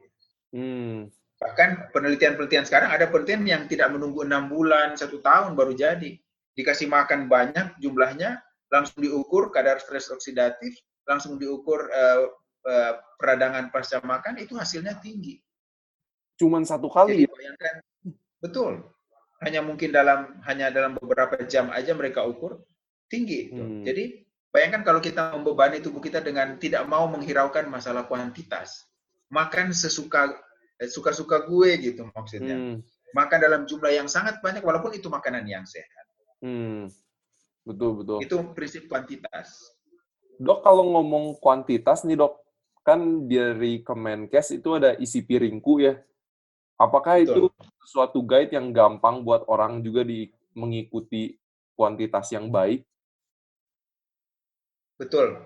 [0.55, 1.11] Hmm.
[1.39, 6.15] Bahkan penelitian-penelitian sekarang ada penelitian yang tidak menunggu enam bulan, satu tahun baru jadi.
[6.55, 8.39] Dikasih makan banyak jumlahnya,
[8.75, 10.75] langsung diukur kadar stres oksidatif,
[11.07, 12.27] langsung diukur uh,
[12.67, 15.39] uh, peradangan pasca makan, itu hasilnya tinggi.
[16.35, 17.31] Cuman satu kali Jadi, ya?
[17.31, 17.75] Bayangkan,
[18.43, 18.73] betul.
[19.47, 22.67] Hanya mungkin dalam hanya dalam beberapa jam aja mereka ukur
[23.07, 23.55] tinggi.
[23.55, 23.63] Itu.
[23.63, 23.83] Hmm.
[23.87, 28.91] Jadi bayangkan kalau kita membebani tubuh kita dengan tidak mau menghiraukan masalah kuantitas,
[29.31, 30.35] makan sesuka
[30.83, 32.57] eh, suka-suka gue gitu maksudnya.
[32.59, 32.77] Hmm.
[33.15, 36.07] Makan dalam jumlah yang sangat banyak walaupun itu makanan yang sehat.
[36.43, 36.91] Hmm.
[37.65, 38.19] Betul, betul.
[38.21, 39.73] Itu prinsip kuantitas.
[40.37, 42.45] Dok, kalau ngomong kuantitas nih dok,
[42.85, 45.97] kan dari Kemenkes itu ada isi piringku ya.
[46.77, 47.49] Apakah betul.
[47.49, 51.41] itu suatu guide yang gampang buat orang juga di mengikuti
[51.73, 52.85] kuantitas yang baik?
[55.01, 55.41] Betul.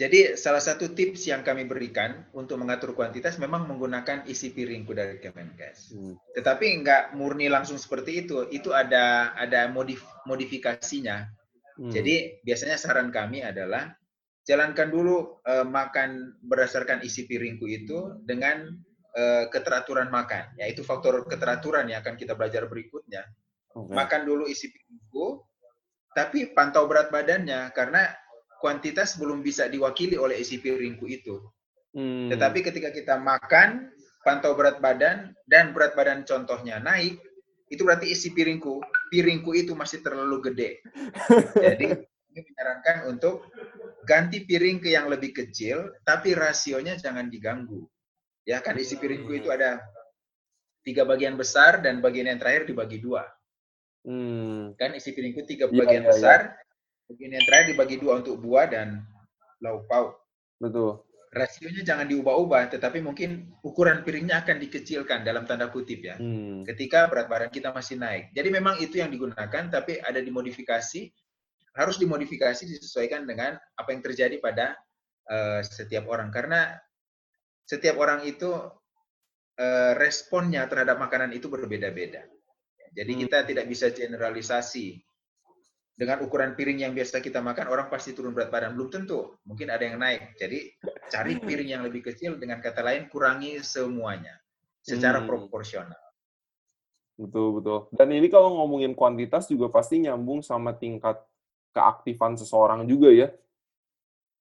[0.00, 5.20] Jadi salah satu tips yang kami berikan untuk mengatur kuantitas memang menggunakan isi piringku dari
[5.20, 5.92] Kemenkes.
[5.92, 6.16] Hmm.
[6.32, 8.48] Tetapi enggak murni langsung seperti itu.
[8.48, 11.28] Itu ada ada modif, modifikasinya.
[11.80, 11.88] Hmm.
[11.88, 13.88] Jadi biasanya saran kami adalah
[14.44, 18.68] jalankan dulu uh, makan berdasarkan isi piringku itu dengan
[19.16, 20.60] uh, keteraturan makan.
[20.60, 23.24] Yaitu faktor keteraturan yang akan kita belajar berikutnya.
[23.72, 23.96] Okay.
[23.96, 25.40] Makan dulu isi piringku,
[26.12, 28.12] tapi pantau berat badannya karena
[28.60, 31.40] kuantitas belum bisa diwakili oleh isi piringku itu.
[31.96, 32.28] Hmm.
[32.28, 33.88] Tetapi ketika kita makan,
[34.20, 37.16] pantau berat badan dan berat badan contohnya naik,
[37.72, 40.70] itu berarti isi piringku, piringku itu masih terlalu gede.
[41.66, 41.86] Jadi
[42.30, 43.50] ini menyarankan untuk
[44.06, 47.84] ganti piring ke yang lebih kecil, tapi rasionya jangan diganggu.
[48.46, 49.82] Ya kan isi piringku itu ada
[50.86, 53.26] tiga bagian besar dan bagian yang terakhir dibagi dua.
[54.06, 54.72] Hmm.
[54.78, 56.64] Kan isi piringku tiga ya, bagian ya, besar, ya.
[57.12, 59.02] bagian yang terakhir dibagi dua untuk buah dan
[59.60, 60.16] lauk pauk.
[60.56, 66.18] Betul rasionya jangan diubah-ubah, tetapi mungkin ukuran piringnya akan dikecilkan dalam tanda kutip ya.
[66.18, 66.66] Hmm.
[66.66, 68.34] Ketika berat badan kita masih naik.
[68.34, 71.06] Jadi memang itu yang digunakan, tapi ada dimodifikasi,
[71.78, 74.74] harus dimodifikasi disesuaikan dengan apa yang terjadi pada
[75.30, 76.34] uh, setiap orang.
[76.34, 76.74] Karena
[77.62, 82.26] setiap orang itu uh, responnya terhadap makanan itu berbeda-beda.
[82.90, 83.20] Jadi hmm.
[83.22, 84.98] kita tidak bisa generalisasi
[86.00, 88.72] dengan ukuran piring yang biasa kita makan, orang pasti turun berat badan.
[88.72, 90.32] Belum tentu, mungkin ada yang naik.
[90.40, 94.38] Jadi cari piring yang lebih kecil, dengan kata lain kurangi semuanya
[94.80, 95.28] secara hmm.
[95.28, 96.04] proporsional.
[97.20, 97.78] Betul, betul.
[97.92, 101.20] Dan ini kalau ngomongin kuantitas juga pasti nyambung sama tingkat
[101.76, 103.28] keaktifan seseorang juga ya?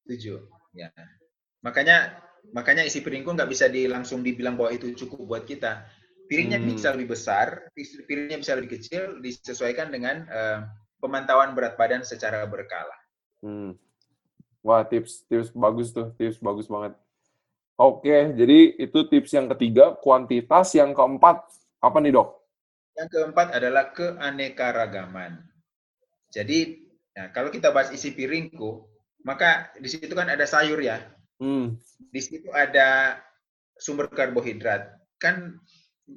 [0.08, 0.48] Setuju.
[0.72, 0.88] Ya.
[1.60, 2.24] Makanya
[2.56, 5.84] makanya isi piringku nggak bisa di, langsung dibilang bahwa itu cukup buat kita.
[6.30, 6.78] Piringnya hmm.
[6.78, 7.74] bisa lebih besar,
[8.06, 10.62] piringnya bisa lebih kecil, disesuaikan dengan uh,
[11.02, 12.96] pemantauan berat badan secara berkala.
[13.42, 13.76] Hmm.
[14.60, 16.94] Wah, tips tips bagus tuh, tips bagus banget.
[17.80, 21.48] Oke, jadi itu tips yang ketiga, kuantitas yang keempat
[21.80, 22.30] apa nih, Dok?
[23.00, 25.40] Yang keempat adalah keanekaragaman.
[26.28, 26.84] Jadi,
[27.16, 28.84] nah, kalau kita bahas isi piringku,
[29.24, 31.00] maka di situ kan ada sayur ya.
[31.40, 31.80] Hmm.
[32.12, 33.16] Di situ ada
[33.80, 34.92] sumber karbohidrat.
[35.16, 35.56] Kan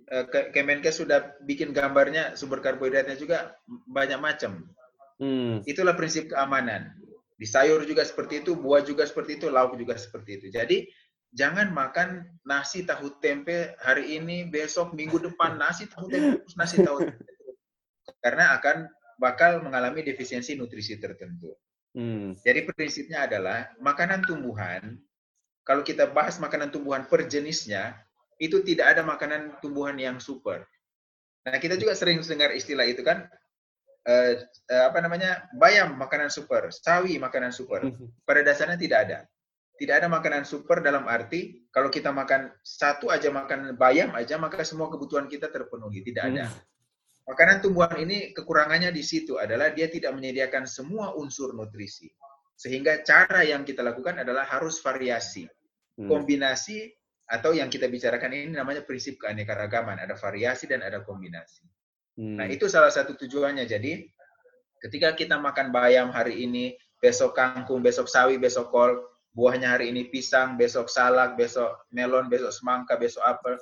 [0.08, 4.64] Eh, Kemenkes sudah bikin gambarnya sumber karbohidratnya juga banyak macam.
[5.20, 5.60] Hmm.
[5.68, 6.96] Itulah prinsip keamanan.
[7.42, 10.46] Di sayur juga seperti itu, buah juga seperti itu, lauk juga seperti itu.
[10.54, 10.86] Jadi
[11.34, 17.02] jangan makan nasi tahu tempe hari ini, besok, minggu depan nasi tahu tempe, nasi tahu
[17.02, 17.26] tempe.
[18.22, 18.86] Karena akan
[19.18, 21.50] bakal mengalami defisiensi nutrisi tertentu.
[21.98, 22.38] Hmm.
[22.46, 25.02] Jadi prinsipnya adalah makanan tumbuhan.
[25.66, 27.98] Kalau kita bahas makanan tumbuhan per jenisnya,
[28.38, 30.62] itu tidak ada makanan tumbuhan yang super.
[31.42, 33.26] Nah, kita juga sering dengar istilah itu kan,
[34.06, 34.32] uh,
[34.68, 37.86] apa namanya, bayam makanan super, sawi makanan super.
[37.86, 38.26] Mhm.
[38.26, 39.18] Pada dasarnya tidak ada.
[39.72, 44.62] Tidak ada makanan super dalam arti kalau kita makan satu aja makan bayam aja maka
[44.62, 46.06] semua kebutuhan kita terpenuhi.
[46.06, 46.46] Tidak ada.
[46.46, 46.72] Mhm.
[47.22, 52.10] Makanan tumbuhan ini kekurangannya di situ adalah dia tidak menyediakan semua unsur nutrisi.
[52.58, 55.46] Sehingga cara yang kita lakukan adalah harus variasi.
[55.98, 56.10] Hmm.
[56.10, 56.90] Kombinasi
[57.30, 61.64] atau yang kita bicarakan ini namanya prinsip keanekaragaman, ada variasi dan ada kombinasi.
[62.18, 62.36] Hmm.
[62.40, 63.64] Nah, itu salah satu tujuannya.
[63.64, 64.04] Jadi,
[64.84, 68.92] ketika kita makan bayam hari ini, besok kangkung, besok sawi, besok kol,
[69.32, 73.56] buahnya hari ini pisang, besok salak, besok melon, besok semangka, besok apel,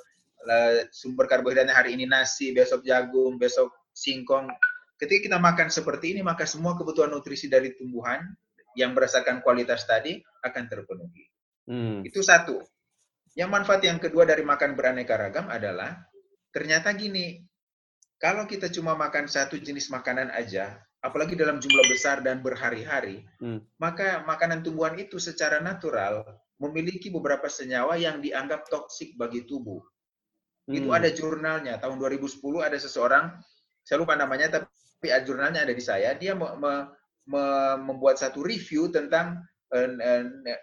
[0.91, 4.51] sumber karbohidratnya hari ini nasi, besok jagung, besok singkong.
[5.01, 8.21] Ketika kita makan seperti ini, maka semua kebutuhan nutrisi dari tumbuhan
[8.77, 11.25] yang berdasarkan kualitas tadi akan terpenuhi.
[11.65, 12.05] Hmm.
[12.05, 12.61] Itu satu.
[13.39, 15.97] Yang manfaat yang kedua dari makan beraneka ragam adalah
[16.51, 17.41] ternyata gini,
[18.21, 23.65] kalau kita cuma makan satu jenis makanan aja, apalagi dalam jumlah besar dan berhari-hari, Hmm.
[23.81, 26.29] maka makanan tumbuhan itu secara natural
[26.61, 29.81] memiliki beberapa senyawa yang dianggap toksik bagi tubuh.
[30.69, 30.99] Itu Hmm.
[31.01, 31.81] ada jurnalnya.
[31.81, 33.41] Tahun 2010 ada seseorang,
[33.81, 36.13] saya lupa namanya, tapi jurnalnya ada di saya.
[36.13, 36.87] Dia me- me-
[37.25, 39.87] me- membuat satu review tentang eh,
[40.51, 40.61] eh,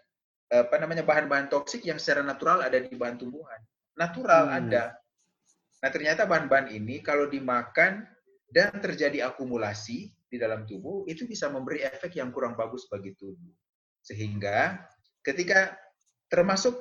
[0.51, 3.59] apa namanya bahan-bahan toksik yang secara natural ada di bahan tumbuhan.
[3.95, 4.57] Natural Hmm.
[4.59, 4.83] ada.
[5.87, 8.03] Nah ternyata bahan-bahan ini kalau dimakan
[8.51, 13.55] dan terjadi akumulasi di dalam tubuh itu bisa memberi efek yang kurang bagus bagi tubuh.
[14.03, 14.83] Sehingga
[15.23, 15.79] ketika
[16.27, 16.75] termasuk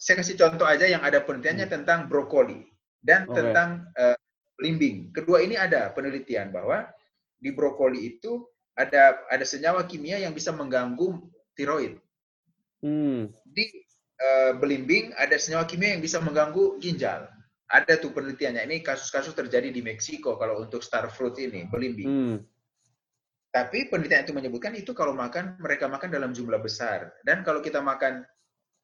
[0.00, 2.64] saya kasih contoh aja yang ada penelitiannya tentang brokoli
[3.04, 3.36] dan Oke.
[3.36, 4.16] tentang eh,
[4.56, 5.12] belimbing.
[5.12, 6.88] Kedua ini ada penelitian bahwa
[7.36, 11.20] di brokoli itu ada ada senyawa kimia yang bisa mengganggu
[11.52, 12.00] tiroid.
[12.80, 13.28] Hmm.
[13.44, 13.68] Di
[14.16, 17.28] eh, belimbing ada senyawa kimia yang bisa mengganggu ginjal.
[17.68, 18.64] Ada tuh penelitiannya.
[18.64, 22.08] Ini kasus-kasus terjadi di Meksiko kalau untuk star fruit ini, belimbing.
[22.08, 22.36] Hmm.
[23.48, 27.80] Tapi penelitian itu menyebutkan itu kalau makan mereka makan dalam jumlah besar dan kalau kita
[27.80, 28.20] makan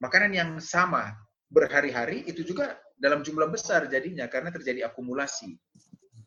[0.00, 1.12] makanan yang sama
[1.52, 5.60] berhari-hari itu juga dalam jumlah besar jadinya karena terjadi akumulasi.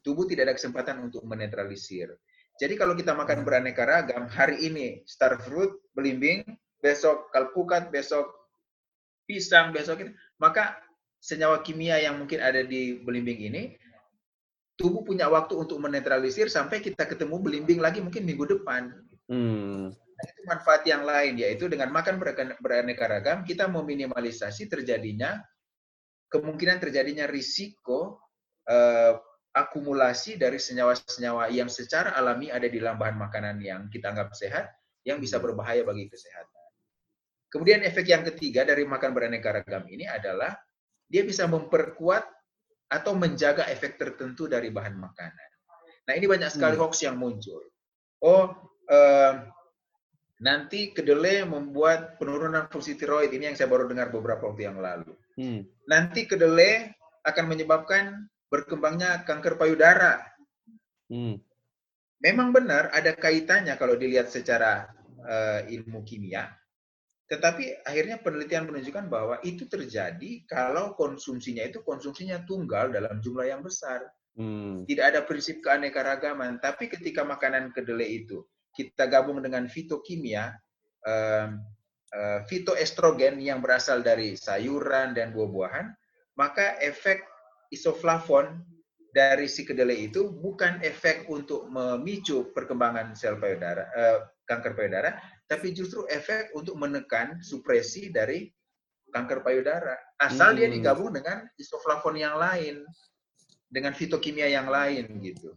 [0.05, 2.13] Tubuh tidak ada kesempatan untuk menetralisir.
[2.57, 6.45] Jadi kalau kita makan beraneka ragam, hari ini star fruit, belimbing,
[6.81, 8.31] besok kalpukat, besok
[9.27, 10.79] pisang, besok itu, maka
[11.17, 13.63] senyawa kimia yang mungkin ada di belimbing ini
[14.77, 18.93] tubuh punya waktu untuk menetralisir sampai kita ketemu belimbing lagi mungkin minggu depan.
[19.27, 19.89] Hmm.
[19.91, 25.41] Nah, itu manfaat yang lain yaitu dengan makan berane- beraneka ragam kita meminimalisasi terjadinya
[26.33, 28.21] kemungkinan terjadinya risiko
[28.65, 29.13] eh,
[29.57, 34.69] akumulasi dari senyawa-senyawa yang secara alami ada di dalam bahan makanan yang kita anggap sehat
[35.01, 36.65] yang bisa berbahaya bagi kesehatan.
[37.47, 40.53] Kemudian efek yang ketiga dari makan beraneka ragam ini adalah
[41.07, 42.27] dia bisa memperkuat
[42.87, 45.49] atau menjaga efek tertentu dari bahan makanan.
[46.07, 46.83] Nah ini banyak sekali Hmm.
[46.87, 47.63] hoax yang muncul.
[48.23, 48.55] Oh,
[48.87, 49.33] eh,
[50.39, 53.31] nanti kedelai membuat penurunan fungsi tiroid.
[53.31, 55.11] Ini yang saya baru dengar beberapa waktu yang lalu.
[55.35, 55.67] Hmm.
[55.83, 56.95] Nanti kedelai
[57.27, 60.23] akan menyebabkan berkembangnya kanker payudara.
[61.11, 61.43] Hmm.
[62.23, 64.87] Memang benar ada kaitannya kalau dilihat secara
[65.27, 66.47] eh, ilmu kimia.
[67.27, 73.59] Tetapi akhirnya penelitian menunjukkan bahwa itu terjadi kalau konsumsinya itu konsumsinya tunggal dalam jumlah yang
[73.59, 74.03] besar.
[74.39, 74.87] Hmm.
[74.87, 76.63] Tidak ada prinsip keanekaragaman.
[76.63, 80.55] Tapi ketika makanan kedelai itu kita gabung dengan fitokimia,
[81.03, 81.49] eh,
[82.47, 85.91] fitoestrogen yang berasal dari sayuran dan buah-buahan,
[86.39, 87.25] maka efek
[87.73, 88.63] isoflavon
[89.11, 95.71] dari si kedelai itu bukan efek untuk memicu perkembangan sel payudara, eh, kanker payudara, tapi
[95.71, 98.51] justru efek untuk menekan supresi dari
[99.07, 99.95] kanker payudara.
[100.19, 100.75] Asal dia Hmm.
[100.75, 102.83] digabung dengan isoflavon yang lain,
[103.67, 105.55] dengan fitokimia yang lain gitu.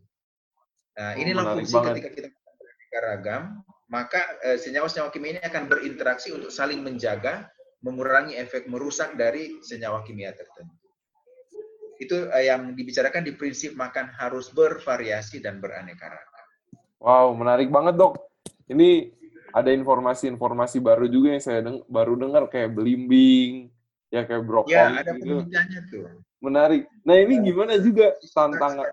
[0.95, 1.93] Nah, Oh, inilah menarik fungsi banget.
[1.99, 3.43] ketika kita makan beraneka ragam,
[3.87, 7.51] maka eh, senyawa-senyawa kimia ini akan berinteraksi untuk saling menjaga,
[7.83, 10.87] mengurangi efek merusak dari senyawa kimia tertentu.
[11.99, 16.47] Itu eh, yang dibicarakan di prinsip makan harus bervariasi dan beraneka ragam.
[17.01, 18.31] Wow, menarik banget dok.
[18.69, 19.11] Ini
[19.51, 23.71] ada informasi-informasi baru juga yang saya deng baru dengar kayak belimbing,
[24.11, 25.45] ya kayak brokoli Ya, ada gitu.
[25.47, 26.09] tuh.
[26.41, 26.89] Menarik.
[27.05, 28.89] Nah ini gimana juga tantangan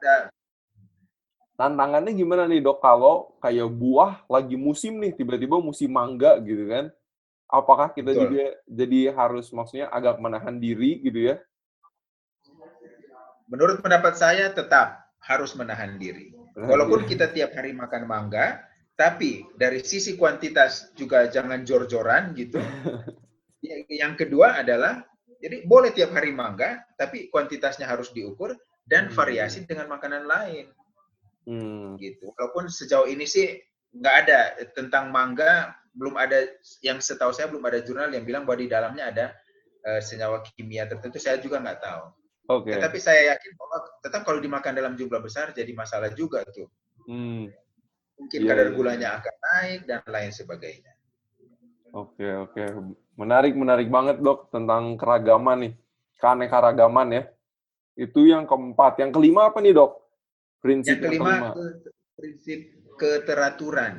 [1.58, 6.94] tantangannya gimana nih dok kalau kayak buah lagi musim nih tiba-tiba musim mangga gitu kan?
[7.48, 8.22] Apakah kita Betul.
[8.28, 11.36] juga jadi harus maksudnya agak menahan diri gitu ya?
[13.48, 16.36] Menurut pendapat saya tetap harus menahan diri.
[16.58, 18.66] Walaupun kita tiap hari makan mangga,
[18.98, 22.58] tapi dari sisi kuantitas juga jangan jor-joran gitu.
[23.58, 25.02] Ya- Yang kedua adalah,
[25.42, 28.54] jadi boleh tiap hari mangga, tapi kuantitasnya harus diukur
[28.86, 29.18] dan Hmm.
[29.18, 30.66] variasi dengan makanan lain
[31.44, 31.98] Hmm.
[31.98, 32.32] gitu.
[32.38, 33.58] Walaupun sejauh ini sih
[33.98, 34.40] nggak ada
[34.78, 36.38] tentang mangga, belum ada
[36.86, 39.26] yang setahu saya belum ada jurnal yang bilang bahwa di dalamnya ada
[39.88, 41.18] eh, senyawa kimia tertentu.
[41.18, 42.04] Saya juga nggak tahu.
[42.54, 42.72] Oke.
[42.78, 46.70] Tetapi saya yakin bahwa tetap kalau dimakan dalam jumlah besar jadi masalah juga tuh.
[47.10, 47.48] Hmm.
[48.18, 50.94] Mungkin Iya, kadar iya, gulanya akan naik dan lain sebagainya.
[51.94, 52.64] Oke, oke.
[53.18, 55.74] Menarik, menarik banget, Dok, tentang keragaman nih.
[56.18, 57.24] Keanekaragaman ya.
[57.98, 59.02] Itu yang keempat.
[59.02, 59.92] Yang kelima apa nih, Dok?
[60.62, 62.60] Prinsip Yang kelima, ke- prinsip
[62.98, 63.94] keteraturan.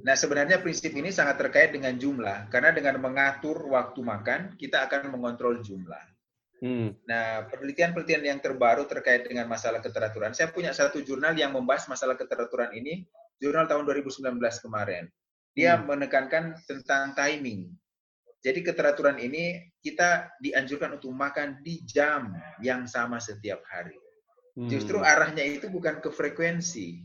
[0.00, 5.12] Nah, sebenarnya prinsip ini sangat terkait dengan jumlah karena dengan mengatur waktu makan kita akan
[5.12, 6.00] mengontrol jumlah.
[6.58, 6.90] Hmm.
[7.06, 10.34] Nah, penelitian-penelitian yang terbaru terkait dengan masalah keteraturan.
[10.34, 13.06] Saya punya satu jurnal yang membahas masalah keteraturan ini,
[13.38, 15.06] jurnal tahun 2019 kemarin.
[15.58, 15.90] dia Hmm.
[15.90, 17.66] menekankan tentang timing.
[18.46, 22.30] Jadi keteraturan ini kita dianjurkan untuk makan di jam
[22.62, 23.98] yang sama setiap hari.
[24.54, 25.06] Justru Hmm.
[25.10, 27.02] arahnya itu bukan ke frekuensi.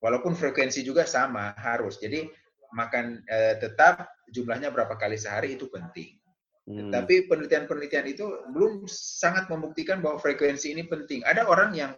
[0.00, 2.00] Walaupun frekuensi juga sama harus.
[2.00, 2.24] Jadi
[2.72, 6.16] makan eh, tetap jumlahnya berapa kali sehari itu penting.
[6.64, 6.88] Hmm.
[6.88, 8.24] Tapi penelitian-penelitian itu
[8.56, 11.20] belum sangat membuktikan bahwa frekuensi ini penting.
[11.28, 11.92] Ada orang yang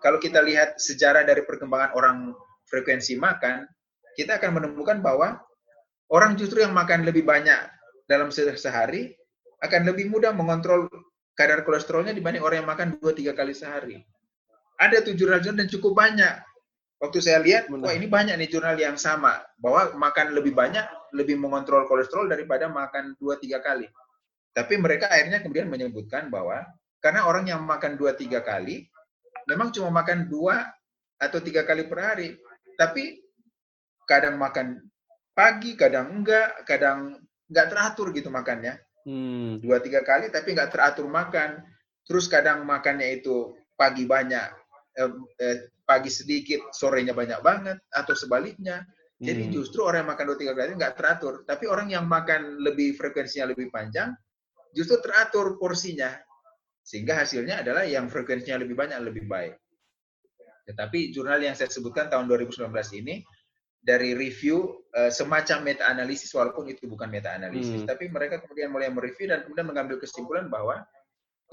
[0.00, 2.16] kalau kita lihat sejarah dari perkembangan orang
[2.64, 3.68] frekuensi makan,
[4.16, 5.36] kita akan menemukan bahwa
[6.08, 7.60] orang justru yang makan lebih banyak
[8.08, 9.12] dalam se- sehari
[9.60, 10.88] akan lebih mudah mengontrol
[11.36, 13.96] kadar kolesterolnya dibanding orang yang makan 2-3 kali sehari.
[14.80, 16.36] Ada tuh jurnal-jurnal dan cukup banyak.
[16.96, 17.84] Waktu saya lihat, Benar.
[17.84, 19.44] wah ini banyak nih jurnal yang sama.
[19.60, 23.84] Bahwa makan lebih banyak, lebih mengontrol kolesterol daripada makan 2-3 kali.
[24.56, 26.64] Tapi mereka akhirnya kemudian menyebutkan bahwa
[27.04, 28.88] karena orang yang makan 2-3 kali,
[29.44, 32.28] memang cuma makan 2 atau 3 kali per hari.
[32.80, 33.20] Tapi
[34.08, 34.80] kadang makan
[35.36, 37.20] pagi, kadang enggak, kadang
[37.52, 39.62] enggak teratur gitu makannya Hmm.
[39.62, 41.62] dua tiga kali tapi nggak teratur makan
[42.02, 44.50] terus kadang makannya itu pagi banyak
[44.98, 48.82] eh, eh, pagi sedikit sorenya banyak banget atau sebaliknya
[49.22, 49.54] jadi Hmm.
[49.54, 53.54] justru orang yang makan dua tiga kali nggak teratur tapi orang yang makan lebih frekuensinya
[53.54, 54.10] lebih panjang
[54.72, 56.16] justru teratur porsinya
[56.86, 59.54] sehingga hasilnya adalah yang frekuensinya lebih banyak lebih baik
[60.66, 62.66] tetapi jurnal yang saya sebutkan tahun 2019
[63.02, 63.22] ini
[63.78, 67.88] dari review eh, semacam meta analisis walaupun itu bukan meta analisis Hmm.
[67.90, 70.82] tapi mereka kemudian mulai mereview dan kemudian mengambil kesimpulan bahwa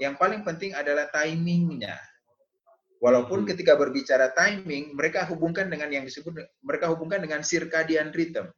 [0.02, 1.94] yang paling penting adalah timingnya
[2.98, 3.48] walaupun Hmm.
[3.54, 6.34] ketika berbicara timing mereka hubungkan dengan yang disebut
[6.66, 8.50] mereka hubungkan dengan circadian rhythm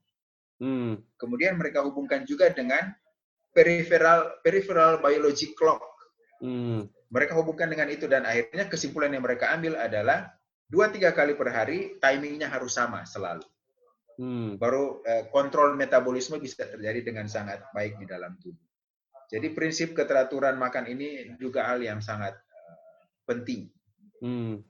[0.57, 0.97] Hmm.
[1.21, 2.97] kemudian mereka hubungkan juga dengan
[3.57, 5.81] peripheral peripheral biology clock
[6.37, 6.85] Hmm.
[7.09, 10.37] mereka hubungkan dengan itu dan akhirnya kesimpulan yang mereka ambil adalah
[10.69, 13.41] dua tiga kali per hari timingnya harus sama selalu
[14.21, 14.57] Hmm.
[14.57, 18.65] baru eh, kontrol metabolisme bisa terjadi dengan sangat baik di dalam tubuh.
[19.29, 22.77] Jadi prinsip keteraturan makan ini juga hal yang sangat eh,
[23.29, 23.69] penting.
[24.25, 24.65] Hmm.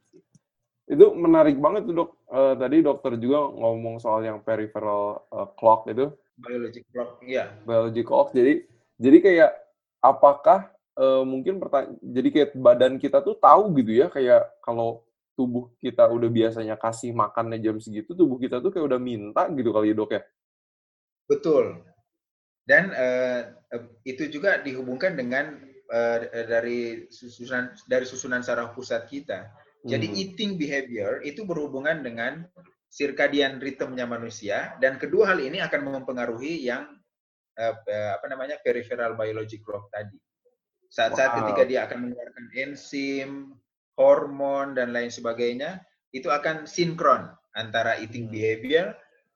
[0.87, 2.11] Itu menarik banget tuh dok.
[2.27, 7.55] Eh, tadi dokter juga ngomong soal yang peripheral eh, clock itu, Biologic clock, iya.
[7.65, 8.35] biology clock.
[8.35, 8.67] Jadi,
[8.97, 9.51] jadi kayak
[10.01, 15.05] apakah eh, mungkin pertanyaan, jadi kayak badan kita tuh tahu gitu ya, kayak kalau
[15.37, 19.69] tubuh kita udah biasanya kasih makannya jam segitu, tubuh kita tuh kayak udah minta gitu
[19.69, 20.23] kali ya dok ya.
[21.29, 21.85] Betul.
[22.67, 23.41] Dan eh,
[24.09, 25.61] itu juga dihubungkan dengan
[25.93, 29.53] eh, dari susunan dari susunan saraf pusat kita.
[29.87, 30.19] Jadi Hmm.
[30.19, 32.43] eating behavior itu berhubungan dengan
[32.91, 36.96] circadian rhythmnya manusia dan kedua hal ini akan mempengaruhi yang
[37.57, 40.17] apa namanya peripheral biologic clock tadi.
[40.93, 41.39] Saat-saat Wow.
[41.43, 43.57] ketika dia akan mengeluarkan enzim,
[43.97, 45.81] hormon dan lain sebagainya,
[46.13, 48.35] itu akan sinkron antara eating Hmm.
[48.37, 48.87] behavior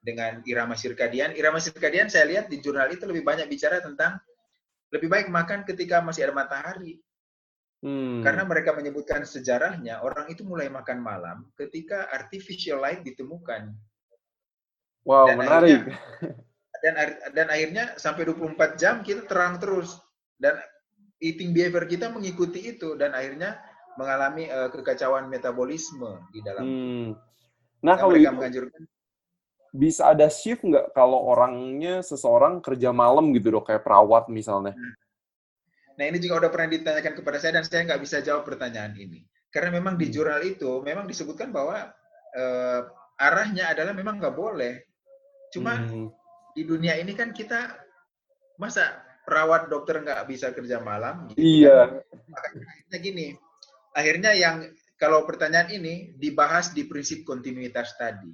[0.00, 1.33] dengan irama sirkadian.
[1.37, 4.20] Irama sirkadian saya lihat di jurnal itu lebih banyak bicara tentang
[4.92, 7.00] lebih baik makan ketika masih ada matahari.
[7.80, 8.20] Hmm.
[8.20, 13.72] Karena mereka menyebutkan sejarahnya, orang itu mulai makan malam ketika artificial light ditemukan.
[15.09, 15.80] wow, dan menarik.
[16.80, 16.94] Dan,
[17.36, 20.00] dan akhirnya sampai 24 jam kita terang terus.
[20.40, 20.56] Dan
[21.20, 22.96] eating behavior kita mengikuti itu.
[22.96, 23.60] Dan akhirnya
[24.00, 26.64] mengalami eh, kekacauan metabolisme di dalam.
[26.64, 27.08] Hmm.
[27.84, 28.82] Nah, kalau mereka itu menganjurkan
[29.70, 34.74] bisa ada shift nggak kalau orangnya seseorang kerja malam gitu dok, kayak perawat misalnya?
[35.94, 39.22] Nah ini juga udah pernah ditanyakan kepada saya dan saya nggak bisa jawab pertanyaan ini.
[39.50, 40.14] Karena memang di Hmm.
[40.14, 41.86] jurnal itu memang disebutkan bahwa
[42.30, 42.80] eh,
[43.18, 44.86] arahnya adalah memang nggak boleh.
[45.50, 46.10] Cuma Hmm.
[46.54, 47.76] Di dunia ini kan kita
[48.56, 51.30] masa perawat dokter nggak bisa kerja malam?
[51.32, 52.02] Gitu Iya.
[52.02, 52.36] kan?
[52.36, 53.26] Akhirnya gini,
[53.94, 54.56] akhirnya yang
[55.00, 58.30] kalau pertanyaan ini dibahas di prinsip kontinuitas tadi.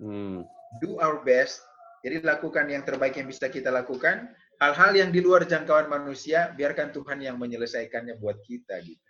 [0.00, 0.46] Hmm.
[0.80, 1.60] Do our best.
[2.00, 4.32] Jadi lakukan yang terbaik yang bisa kita lakukan.
[4.56, 8.80] Hal-hal yang di luar jangkauan manusia, biarkan Tuhan yang menyelesaikannya buat kita.
[8.80, 9.00] Gitu.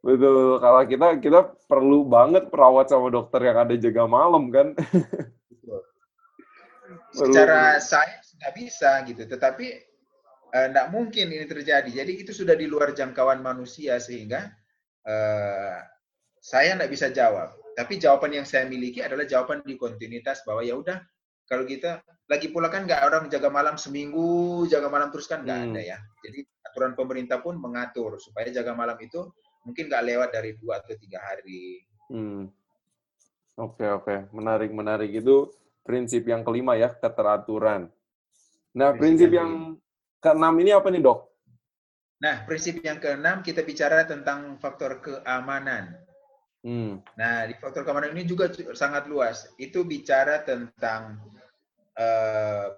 [0.00, 0.56] Betul.
[0.60, 4.72] Kalau kita kita perlu banget perawat sama dokter yang ada jaga malam kan.
[7.12, 9.66] Secara sains nggak bisa gitu, tetapi
[10.52, 11.88] eh, nggak mungkin ini terjadi.
[11.88, 14.48] Jadi itu sudah di luar jangkauan manusia sehingga
[15.06, 15.78] eh,
[16.42, 17.54] saya nggak bisa jawab.
[17.72, 21.00] Tapi jawaban yang saya miliki adalah jawaban di kontinuitas bahwa ya udah
[21.48, 25.58] kalau kita lagi pula kan nggak orang jaga malam seminggu jaga malam terus kan nggak
[25.58, 25.68] Hmm.
[25.72, 25.98] ada ya.
[26.24, 29.24] Jadi aturan pemerintah pun mengatur supaya jaga malam itu
[29.64, 31.80] mungkin nggak lewat dari dua atau tiga hari.
[32.12, 32.48] Hmm.
[33.56, 35.52] Oke oke, menarik menarik itu
[35.82, 37.90] prinsip yang kelima ya keteraturan.
[38.72, 39.52] Nah Prinsip prinsip yang yang
[40.22, 41.32] keenam ini apa nih dok?
[42.22, 45.98] Nah, prinsip yang keenam kita bicara tentang faktor keamanan.
[46.62, 47.02] Hmm.
[47.18, 48.46] Nah, di faktor keamanan ini juga
[48.78, 49.50] sangat luas.
[49.58, 51.18] Itu bicara tentang
[51.98, 52.70] uh,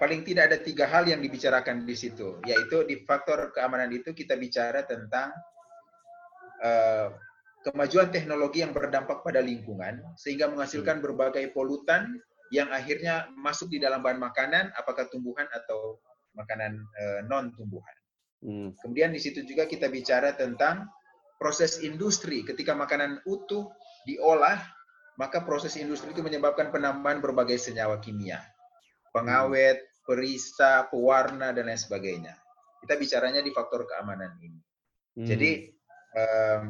[0.00, 4.32] paling tidak ada tiga hal yang dibicarakan di situ, yaitu di faktor keamanan itu kita
[4.40, 5.28] bicara tentang
[6.64, 7.12] uh,
[7.64, 11.04] kemajuan teknologi yang berdampak pada lingkungan sehingga menghasilkan hmm.
[11.08, 12.20] berbagai polutan
[12.52, 15.98] yang akhirnya masuk di dalam bahan makanan, apakah tumbuhan atau
[16.36, 17.96] makanan uh, non tumbuhan.
[18.44, 18.68] Hmm.
[18.84, 20.84] Kemudian di situ juga kita bicara tentang
[21.40, 22.44] proses industri.
[22.44, 23.72] Ketika makanan utuh
[24.04, 24.60] diolah,
[25.16, 28.44] maka proses industri itu menyebabkan penambahan berbagai senyawa kimia,
[29.16, 32.36] pengawet, perisa, pewarna dan lain sebagainya.
[32.84, 34.60] Kita bicaranya di faktor keamanan ini.
[35.16, 35.24] Hmm.
[35.24, 35.50] Jadi
[36.12, 36.62] um,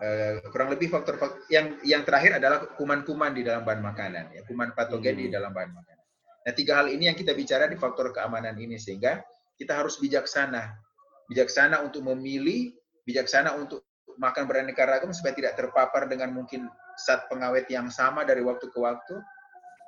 [0.00, 4.42] uh, kurang lebih faktor, faktor yang yang terakhir adalah kuman-kuman di dalam bahan makanan, ya
[4.48, 5.22] kuman patogen hmm.
[5.22, 6.04] di dalam bahan makanan.
[6.46, 9.18] Nah tiga hal ini yang kita bicara di faktor keamanan ini sehingga
[9.58, 10.86] kita harus bijaksana
[11.30, 12.74] bijaksana untuk memilih,
[13.06, 13.82] bijaksana untuk
[14.16, 18.78] makan beraneka ragam supaya tidak terpapar dengan mungkin zat pengawet yang sama dari waktu ke
[18.78, 19.14] waktu.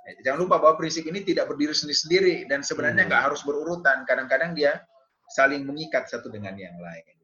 [0.05, 3.11] Ya, jangan lupa bahwa prinsip ini tidak berdiri sendiri-sendiri dan sebenarnya hmm.
[3.11, 3.29] nggak hmm.
[3.33, 4.05] harus berurutan.
[4.05, 4.83] Kadang-kadang dia
[5.33, 7.18] saling mengikat satu dengan yang lain.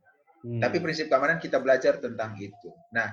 [0.44, 0.60] Hmm.
[0.60, 2.68] Tapi prinsip keamanan kita belajar tentang itu.
[2.92, 3.08] Nah,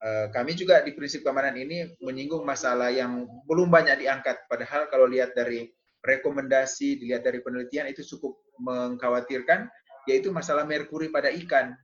[0.00, 4.48] eh, kami juga di prinsip keamanan ini menyinggung masalah yang belum banyak diangkat.
[4.48, 5.68] Padahal kalau lihat dari
[6.00, 9.68] rekomendasi, dilihat dari penelitian itu cukup mengkhawatirkan
[10.08, 11.76] yaitu masalah merkuri pada ikan.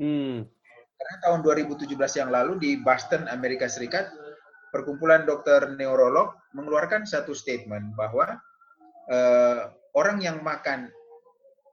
[0.00, 0.48] Hmm.
[0.98, 4.08] Karena tahun 2017 yang lalu di Boston, Amerika Serikat,
[4.72, 8.40] perkumpulan dokter neurolog mengeluarkan satu statement bahwa
[9.12, 10.90] uh, orang yang makan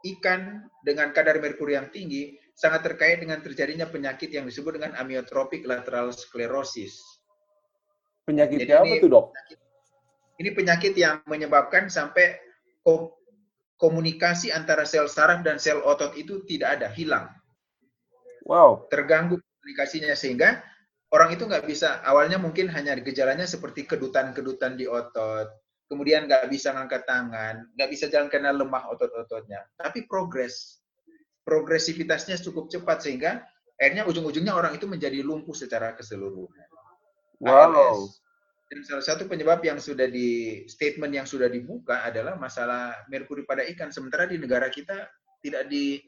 [0.06, 5.68] ikan dengan kadar merkuri yang tinggi sangat terkait dengan terjadinya penyakit yang disebut dengan amyotrophic
[5.68, 6.98] lateral sclerosis.
[8.26, 9.26] Penyakitnya apa tuh dok?
[10.40, 12.36] ini penyakit yang menyebabkan sampai
[13.80, 17.32] komunikasi antara sel saraf dan sel otot itu tidak ada, hilang.
[18.46, 18.88] Wow.
[18.92, 20.62] Terganggu komunikasinya sehingga
[21.12, 25.50] orang itu nggak bisa, awalnya mungkin hanya gejalanya seperti kedutan-kedutan di otot,
[25.88, 29.66] kemudian nggak bisa ngangkat tangan, nggak bisa jalan karena lemah otot-ototnya.
[29.80, 30.84] Tapi progres,
[31.46, 33.46] progresivitasnya cukup cepat sehingga
[33.78, 36.68] akhirnya ujung-ujungnya orang itu menjadi lumpuh secara keseluruhan.
[37.40, 37.72] Wow.
[37.72, 38.26] ALS.
[38.66, 43.62] Dan salah satu penyebab yang sudah di statement yang sudah dibuka adalah masalah merkuri pada
[43.62, 43.94] ikan.
[43.94, 45.06] Sementara di negara kita
[45.46, 46.02] tidak di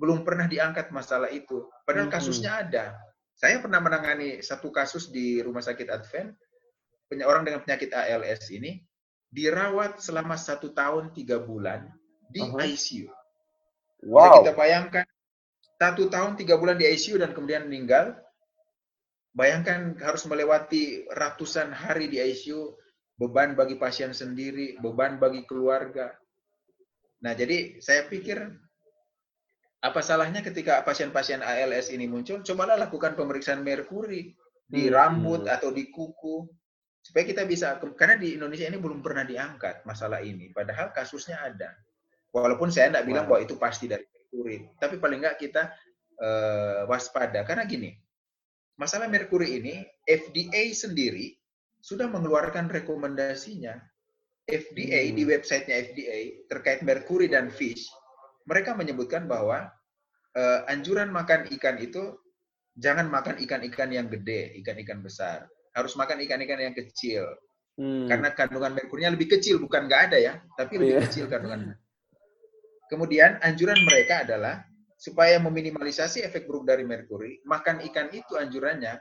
[0.00, 1.68] belum pernah diangkat masalah itu.
[1.84, 2.16] Padahal hmm.
[2.16, 2.96] kasusnya ada.
[3.36, 6.32] Saya pernah menangani satu kasus di Rumah Sakit Advent,
[7.26, 8.80] orang dengan penyakit ALS ini
[9.28, 11.90] dirawat selama satu tahun tiga bulan
[12.30, 12.64] di uh -huh.
[12.64, 13.10] ICU.
[14.04, 14.44] Wow.
[14.44, 15.06] Jadi kita bayangkan
[15.80, 18.14] satu tahun tiga bulan di ICU dan kemudian meninggal
[19.34, 22.70] Bayangkan harus melewati ratusan hari di ICU,
[23.18, 26.14] beban bagi pasien sendiri, beban bagi keluarga.
[27.26, 28.38] Nah, jadi saya pikir
[29.82, 34.38] apa salahnya ketika pasien-pasien ALS ini muncul, cobalah lakukan pemeriksaan merkuri
[34.70, 34.94] di hmm.
[34.94, 36.46] rambut atau di kuku
[37.02, 41.74] supaya kita bisa karena di Indonesia ini belum pernah diangkat masalah ini, padahal kasusnya ada.
[42.34, 45.70] Walaupun saya tidak bilang bahwa itu pasti dari merkuri, tapi paling nggak kita
[46.18, 47.94] uh, waspada karena gini,
[48.74, 51.30] masalah merkuri ini FDA sendiri
[51.78, 53.78] sudah mengeluarkan rekomendasinya.
[54.44, 55.16] FDA hmm.
[55.16, 56.18] di websitenya FDA
[56.52, 57.88] terkait merkuri dan fish,
[58.44, 59.72] mereka menyebutkan bahwa
[60.36, 62.12] uh, anjuran makan ikan itu
[62.76, 65.48] jangan makan ikan-ikan yang gede, ikan-ikan besar.
[65.72, 67.24] Harus makan ikan-ikan yang kecil.
[67.74, 68.04] Hmm.
[68.06, 71.04] Karena kandungan merkurinya lebih kecil, bukan nggak ada ya, tapi lebih yeah.
[71.08, 71.74] kecil kandungan.
[72.88, 74.64] Kemudian anjuran mereka adalah
[74.94, 78.96] supaya meminimalisasi efek buruk dari merkuri, makan ikan itu anjurannya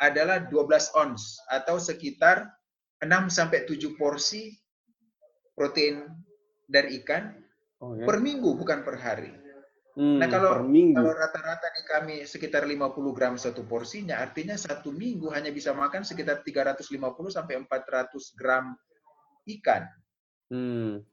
[0.00, 2.48] adalah 12 ons atau sekitar
[3.02, 4.50] 6 sampai 7 porsi
[5.52, 6.08] protein
[6.64, 7.36] dari ikan
[7.84, 8.06] oh, ya?
[8.08, 9.32] per minggu bukan per hari.
[9.92, 15.28] Hmm, nah kalau kalau rata-rata di kami sekitar 50 gram satu porsinya, artinya satu minggu
[15.36, 16.96] hanya bisa makan sekitar 350
[17.28, 18.72] sampai 400 gram
[19.44, 19.84] ikan.
[20.48, 21.04] Hmm.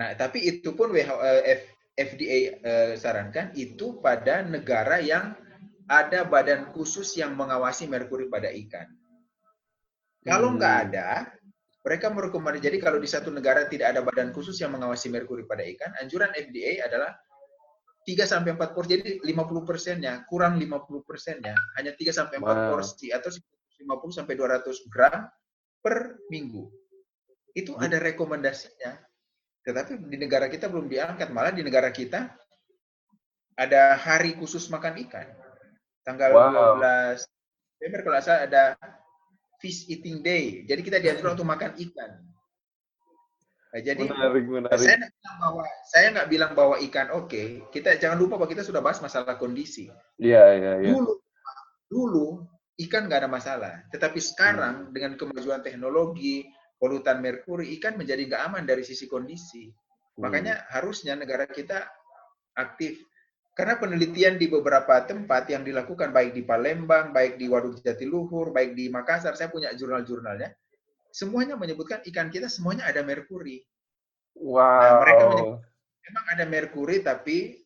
[0.00, 1.60] Nah tapi itu pun WHO, eh,
[1.92, 5.36] FDA eh, sarankan itu pada negara yang
[5.90, 8.88] ada badan khusus yang mengawasi merkuri pada ikan.
[10.24, 10.56] Kalau hmm.
[10.56, 11.28] nggak ada,
[11.84, 12.64] mereka merekomendasi.
[12.64, 16.32] Jadi kalau di satu negara tidak ada badan khusus yang mengawasi merkuri pada ikan, anjuran
[16.32, 17.12] FDA adalah
[18.06, 18.88] 3 sampai 4 porsi.
[18.96, 22.56] Jadi 50 persennya, kurang 50 persennya, hanya 3 sampai 4 wow.
[22.72, 25.28] porsi atau 50 sampai 200 gram
[25.80, 26.68] per minggu.
[27.56, 27.84] Itu hmm.
[27.84, 29.09] ada rekomendasinya.
[29.64, 32.32] Tetapi di negara kita belum diangkat, malah di negara kita
[33.60, 35.28] ada hari khusus makan ikan.
[36.00, 36.80] Tanggal wow.
[36.80, 37.28] 12
[37.80, 38.64] Desember kalau saya ada
[39.60, 40.64] fish eating day.
[40.64, 42.12] Jadi kita diatur untuk makan ikan.
[43.70, 44.76] Nah, jadi menarik, menarik.
[44.82, 47.28] saya nggak bilang bahwa saya nggak bilang bahwa ikan oke.
[47.30, 47.46] Okay.
[47.70, 49.86] Kita jangan lupa bahwa kita sudah bahas masalah kondisi.
[50.18, 50.90] Iya iya iya.
[50.90, 51.12] Dulu
[51.86, 52.26] dulu
[52.88, 53.74] ikan nggak ada masalah.
[53.94, 54.92] Tetapi sekarang hmm.
[54.92, 56.50] dengan kemajuan teknologi,
[56.80, 59.68] polutan merkuri, ikan menjadi nggak aman dari sisi kondisi.
[59.68, 60.24] Hmm.
[60.24, 61.84] Makanya harusnya negara kita
[62.56, 63.04] aktif.
[63.52, 68.72] Karena penelitian di beberapa tempat yang dilakukan baik di Palembang, baik di Waduk Jatiluhur, baik
[68.72, 70.48] di Makassar, saya punya jurnal-jurnalnya,
[71.12, 73.60] semuanya menyebutkan ikan kita semuanya ada merkuri.
[74.40, 74.64] Wow.
[74.64, 75.24] Nah, mereka
[76.08, 77.60] memang ada merkuri tapi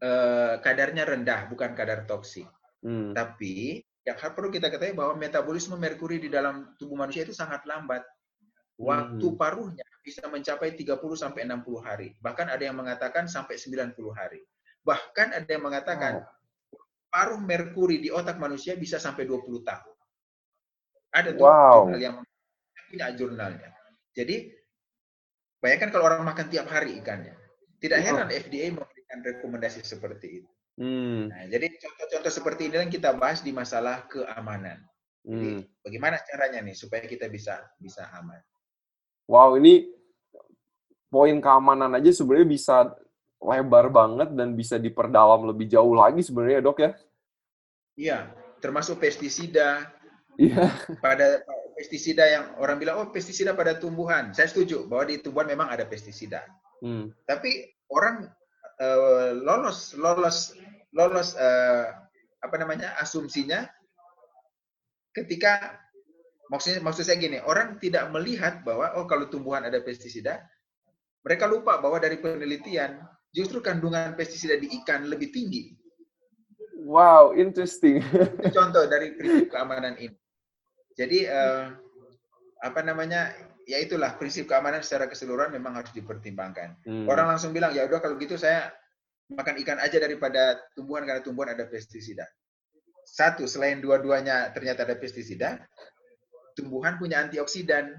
[0.00, 2.48] eh, kadarnya rendah, bukan kadar toksik.
[2.80, 3.12] Hmm.
[3.12, 8.00] Tapi yang perlu kita ketahui bahwa metabolisme merkuri di dalam tubuh manusia itu sangat lambat.
[8.78, 9.36] Waktu Hmm.
[9.36, 12.14] paruhnya bisa mencapai 30 sampai 60 hari.
[12.22, 14.40] Bahkan ada yang mengatakan sampai 90 hari.
[14.86, 16.24] Bahkan ada yang mengatakan
[17.12, 19.96] paruh merkuri di otak manusia bisa sampai 20 tahun.
[21.12, 21.76] Ada tuh Wow.
[21.90, 22.16] jurnal yang
[22.88, 23.70] punya jurnalnya.
[24.14, 24.36] Jadi
[25.58, 27.34] bayangkan kalau orang makan tiap hari ikannya.
[27.82, 28.06] Tidak Wow.
[28.06, 30.50] heran FDA memberikan rekomendasi seperti itu.
[30.78, 31.26] Hmm.
[31.26, 34.78] Nah, jadi contoh-contoh seperti ini yang kita bahas di masalah keamanan.
[35.26, 35.62] Jadi Hmm.
[35.82, 38.38] bagaimana caranya nih supaya kita bisa bisa aman?
[39.26, 39.90] Wow, ini
[41.10, 42.76] poin keamanan aja sebenarnya bisa
[43.42, 46.90] lebar banget dan bisa diperdalam lebih jauh lagi sebenarnya, Dok ya.
[47.98, 48.18] Iya,
[48.62, 49.90] termasuk pestisida
[50.38, 50.70] Iya.
[51.02, 51.42] pada
[51.74, 54.30] pestisida yang orang bilang oh pestisida pada tumbuhan.
[54.30, 56.46] Saya setuju bahwa di tumbuhan memang ada pestisida.
[56.78, 57.10] Hmm.
[57.26, 58.30] Tapi orang
[58.78, 60.54] eh, lolos lolos
[60.96, 61.86] lolos eh,
[62.38, 63.66] apa namanya asumsinya
[65.12, 65.76] ketika
[66.48, 70.46] maksudnya maksud saya gini orang tidak melihat bahwa oh kalau tumbuhan ada pestisida
[71.26, 73.02] mereka lupa bahwa dari penelitian
[73.34, 75.76] justru kandungan pestisida di ikan lebih tinggi
[76.78, 77.98] Wow, interesting.
[78.38, 80.14] itu contoh dari prinsip keamanan ini
[80.94, 81.64] jadi eh,
[82.62, 83.34] apa namanya
[83.68, 87.04] ya itulah prinsip keamanan secara keseluruhan memang harus dipertimbangkan Hmm.
[87.04, 88.72] Orang langsung bilang, ya udah kalau gitu saya
[89.28, 92.24] makan ikan aja daripada tumbuhan karena tumbuhan ada pestisida.
[93.04, 95.64] Satu, selain dua-duanya ternyata ada pestisida,
[96.56, 97.96] tumbuhan punya antioksidan.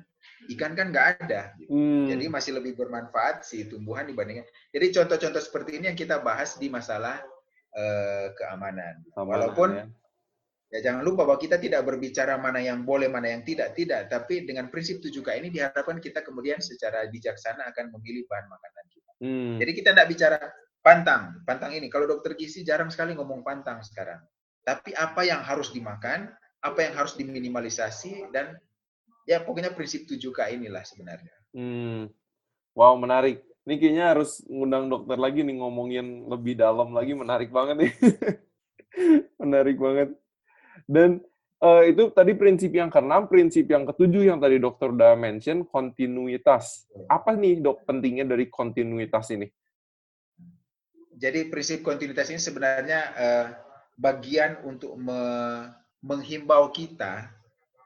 [0.51, 1.53] Ikan kan nggak ada.
[1.59, 1.71] gitu.
[1.71, 2.07] Hmm.
[2.07, 4.47] Jadi masih lebih bermanfaat si tumbuhan dibandingkan.
[4.71, 7.19] Jadi contoh-contoh seperti ini yang kita bahas di masalah
[7.75, 9.03] eh, keamanan.
[9.15, 9.85] Keamanan, Walaupun ya.
[10.75, 14.07] ya jangan lupa bahwa kita tidak berbicara mana yang boleh, mana yang tidak, tidak.
[14.07, 19.11] Tapi dengan prinsip 7K ini diharapkan kita kemudian secara bijaksana akan memilih bahan makanan kita.
[19.19, 19.55] Hmm.
[19.59, 20.39] Jadi kita tidak bicara
[20.79, 21.87] pantang, pantang ini.
[21.91, 24.19] Kalau dokter gizi jarang sekali ngomong pantang sekarang.
[24.63, 28.59] Tapi apa yang harus dimakan, apa yang harus diminimalisasi, dan
[29.23, 31.33] ya pokoknya prinsip 7K inilah sebenarnya.
[31.55, 32.11] Hmm.
[32.75, 33.43] Wow, menarik.
[33.67, 37.13] Ini kayaknya harus ngundang dokter lagi nih ngomongin lebih dalam lagi.
[37.13, 37.93] Menarik banget nih.
[39.41, 40.09] menarik banget.
[40.89, 41.21] Dan
[41.61, 46.89] eh, itu tadi prinsip yang keenam, prinsip yang ketujuh yang tadi dokter udah mention, kontinuitas.
[47.05, 49.45] Apa nih dok pentingnya dari kontinuitas ini?
[51.19, 53.47] Jadi prinsip kontinuitas ini sebenarnya eh,
[53.99, 55.67] bagian untuk me-
[55.99, 57.27] menghimbau kita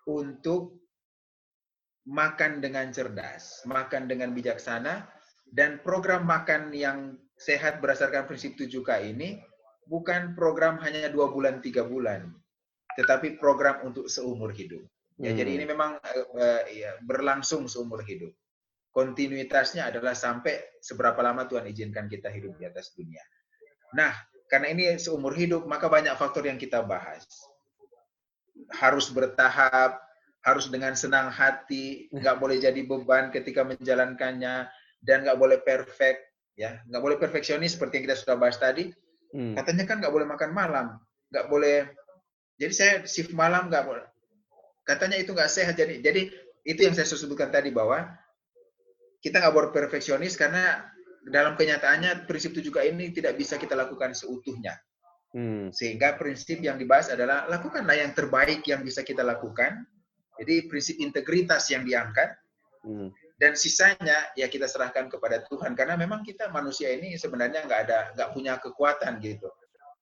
[0.05, 0.77] untuk
[2.05, 5.09] makan dengan cerdas, makan dengan bijaksana,
[5.49, 9.41] dan program makan yang sehat berdasarkan prinsip 7K ini
[9.89, 12.31] bukan program hanya dua bulan, tiga bulan,
[12.99, 14.84] tetapi program untuk seumur hidup.
[15.21, 15.38] Ya, Hmm.
[15.38, 18.34] Jadi ini memang eh, eh, ya, berlangsung seumur hidup.
[18.93, 23.25] Kontinuitasnya adalah sampai seberapa lama Tuhan izinkan kita hidup di atas dunia.
[23.97, 24.13] Nah,
[24.45, 27.25] karena ini seumur hidup, maka banyak faktor yang kita bahas.
[28.69, 29.97] Harus bertahap,
[30.45, 34.69] harus dengan senang hati, nggak boleh jadi beban ketika menjalankannya,
[35.01, 38.93] dan nggak boleh perfect, ya, nggak boleh perfeksionis seperti yang kita sudah bahas tadi.
[39.33, 39.57] Hmm.
[39.57, 41.01] Katanya kan nggak boleh makan malam,
[41.33, 41.89] nggak boleh.
[42.61, 44.05] Jadi saya shift malam nggak boleh.
[44.85, 45.73] Katanya itu nggak sehat.
[45.73, 46.29] Jadi, jadi
[46.61, 48.05] itu yang saya sebutkan tadi bahwa
[49.24, 50.84] kita nggak boleh perfeksionis karena
[51.24, 54.76] dalam kenyataannya prinsip 7K ini tidak bisa kita lakukan seutuhnya.
[55.32, 55.71] Hmm.
[55.71, 59.88] Sehingga prinsip yang dibahas adalah lakukanlah yang terbaik yang bisa kita lakukan.
[60.38, 62.43] Jadi prinsip integritas yang diangkat
[62.84, 63.15] Hmm.
[63.39, 68.11] dan sisanya ya kita serahkan kepada Tuhan karena memang kita manusia ini sebenarnya nggak ada
[68.11, 69.47] nggak punya kekuatan gitu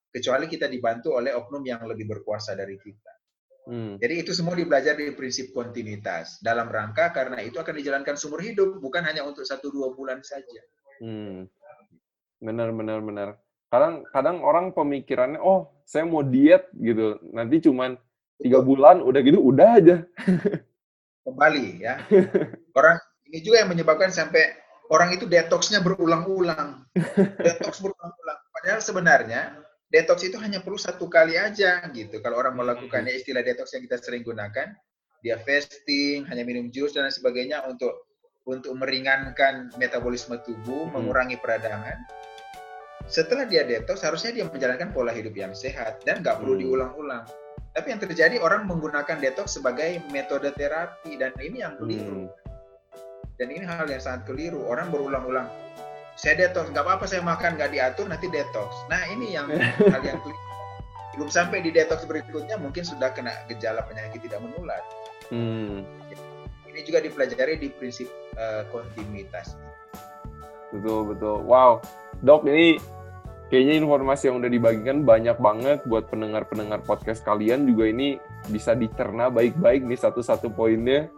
[0.10, 3.21] kecuali kita dibantu oleh oknum yang lebih berkuasa dari kita.
[3.70, 4.02] Hmm.
[4.02, 8.82] Jadi itu semua dipelajari di prinsip kontinuitas dalam rangka karena itu akan dijalankan seumur hidup
[8.82, 10.62] bukan hanya untuk satu dua bulan saja.
[10.98, 11.46] Hmm.
[12.42, 13.30] Benar, benar, benar.
[13.70, 17.22] Kadang, kadang orang pemikirannya, oh, saya mau diet gitu.
[17.32, 17.96] Nanti cuman
[18.42, 19.96] tiga bulan, udah gitu, udah aja.
[21.22, 22.02] Kembali ya
[22.74, 22.98] orang
[23.30, 24.58] ini juga yang menyebabkan sampai
[24.90, 26.84] orang itu detoxnya berulang-ulang,
[27.46, 28.40] detox berulang-ulang.
[28.52, 29.42] Padahal sebenarnya
[29.92, 32.24] detox itu hanya perlu satu kali aja gitu.
[32.24, 34.72] Kalau orang melakukannya istilah detox yang kita sering gunakan,
[35.22, 38.08] dia fasting, hanya minum jus dan sebagainya untuk
[38.50, 40.98] untuk meringankan metabolisme tubuh, Hmm.
[40.98, 42.02] mengurangi peradangan.
[43.06, 46.64] Setelah dia detox, harusnya dia menjalankan pola hidup yang sehat dan nggak perlu Hmm.
[46.66, 47.24] diulang-ulang.
[47.72, 52.28] Tapi yang terjadi orang menggunakan detox sebagai metode terapi dan ini yang keliru.
[52.28, 52.36] Hmm.
[53.38, 54.66] Dan ini hal yang sangat keliru.
[54.66, 55.50] Orang berulang-ulang,
[56.20, 58.72] saya detox, nggak apa-apa saya makan nggak diatur nanti detox.
[58.92, 59.48] Nah ini yang
[59.94, 60.40] hal yang keliru.
[61.12, 64.80] Belum sampai di detox berikutnya mungkin sudah kena gejala penyakit tidak menular.
[65.28, 65.84] Hmm.
[66.72, 68.08] Ini juga dipelajari di prinsip
[68.40, 69.60] uh, kontinuitas.
[70.72, 71.44] Betul betul.
[71.44, 71.84] Wow,
[72.24, 72.80] dok ini
[73.52, 78.16] kayaknya informasi yang udah dibagikan banyak banget buat pendengar-pendengar podcast kalian juga ini
[78.48, 81.12] bisa dicerna baik-baik nih satu-satu poinnya.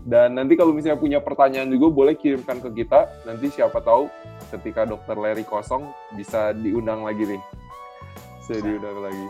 [0.00, 3.10] Dan nanti kalau misalnya punya pertanyaan juga boleh kirimkan ke kita.
[3.26, 4.06] Nanti siapa tahu
[4.54, 7.42] ketika dokter Larry kosong bisa diundang lagi nih.
[8.38, 9.26] Bisa diundang lagi.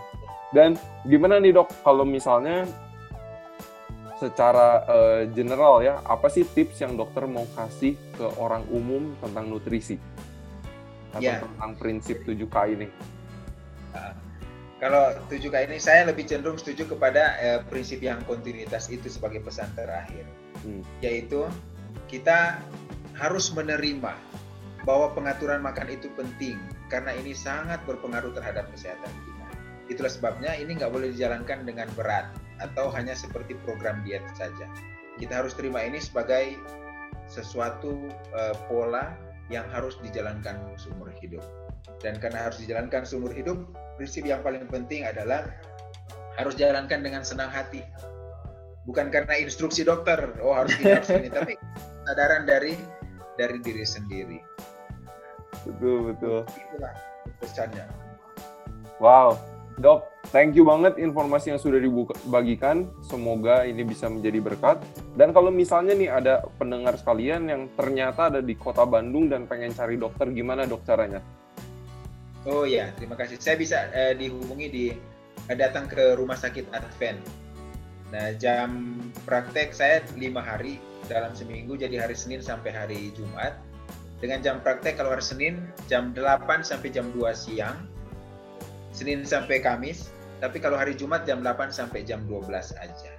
[0.52, 0.76] Dan
[1.08, 2.68] gimana nih dok kalau misalnya
[4.20, 9.48] secara uh, general ya, apa sih tips yang dokter mau kasih ke orang umum tentang
[9.48, 9.96] nutrisi?
[11.14, 11.42] Atau ya.
[11.42, 12.86] tentang prinsip 7K ini?
[13.94, 14.14] Uh,
[14.80, 19.68] kalau 7K ini saya lebih cenderung setuju kepada uh, prinsip yang kontinuitas itu sebagai pesan
[19.76, 20.24] terakhir.
[20.64, 20.80] Hmm.
[21.04, 21.44] Yaitu
[22.08, 22.62] kita
[23.18, 24.16] harus menerima
[24.88, 26.56] bahwa pengaturan makan itu penting
[26.88, 29.46] karena ini sangat berpengaruh terhadap kesehatan kita.
[29.92, 32.32] Itulah sebabnya ini nggak boleh dijalankan dengan berat
[32.62, 34.64] atau hanya seperti program diet saja.
[35.20, 36.56] Kita harus terima ini sebagai
[37.28, 39.12] sesuatu uh, pola
[39.50, 41.42] yang harus dijalankan seumur hidup.
[42.00, 43.58] Dan karena harus dijalankan seumur hidup,
[43.98, 45.50] prinsip yang paling penting adalah
[46.38, 47.84] harus jalankan dengan senang hati.
[48.88, 51.58] Bukan karena instruksi dokter, oh harus ini harus ini, tapi
[52.06, 52.72] kesadaran dari
[53.36, 54.38] dari diri sendiri.
[55.66, 56.48] Betul betul.
[56.48, 56.94] Itulah
[57.42, 57.84] pesannya.
[59.02, 59.36] Wow,
[59.78, 62.90] dok, thank you banget informasi yang sudah dibagikan.
[63.06, 64.82] Semoga ini bisa menjadi berkat.
[65.14, 69.70] Dan kalau misalnya nih ada pendengar sekalian yang ternyata ada di kota Bandung dan pengen
[69.70, 71.22] cari dokter, gimana dok caranya?
[72.48, 73.36] Oh ya, terima kasih.
[73.36, 74.84] Saya bisa eh, dihubungi di
[75.46, 77.20] eh, datang ke rumah sakit Advent.
[78.10, 78.98] Nah, jam
[79.28, 83.54] praktek saya lima hari dalam seminggu, jadi hari Senin sampai hari Jumat.
[84.20, 85.54] Dengan jam praktek kalau hari Senin
[85.88, 87.89] jam 8 sampai jam 2 siang,
[88.90, 90.10] Senin sampai Kamis,
[90.42, 93.12] tapi kalau hari Jumat jam 8 sampai jam 12 aja.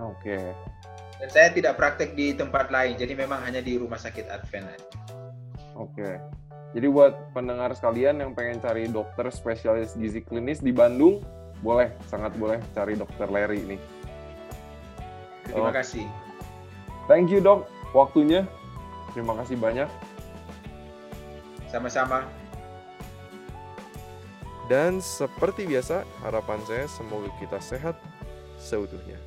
[0.00, 0.36] Oke.
[0.36, 0.46] Okay.
[1.16, 4.88] Dan saya tidak praktek di tempat lain, jadi memang hanya di rumah sakit Advent aja.
[5.76, 5.96] Oke.
[5.96, 6.14] Okay.
[6.76, 11.24] Jadi buat pendengar sekalian yang pengen cari dokter spesialis gizi klinis di Bandung,
[11.64, 13.78] boleh, sangat boleh cari dokter Larry ini.
[15.48, 15.74] Terima oh.
[15.74, 16.04] kasih.
[17.08, 17.64] Thank you dok,
[17.96, 18.44] waktunya.
[19.16, 19.88] Terima kasih banyak.
[21.72, 22.28] Sama-sama.
[24.66, 27.94] Dan seperti biasa, harapan saya semoga kita sehat
[28.58, 29.25] seutuhnya.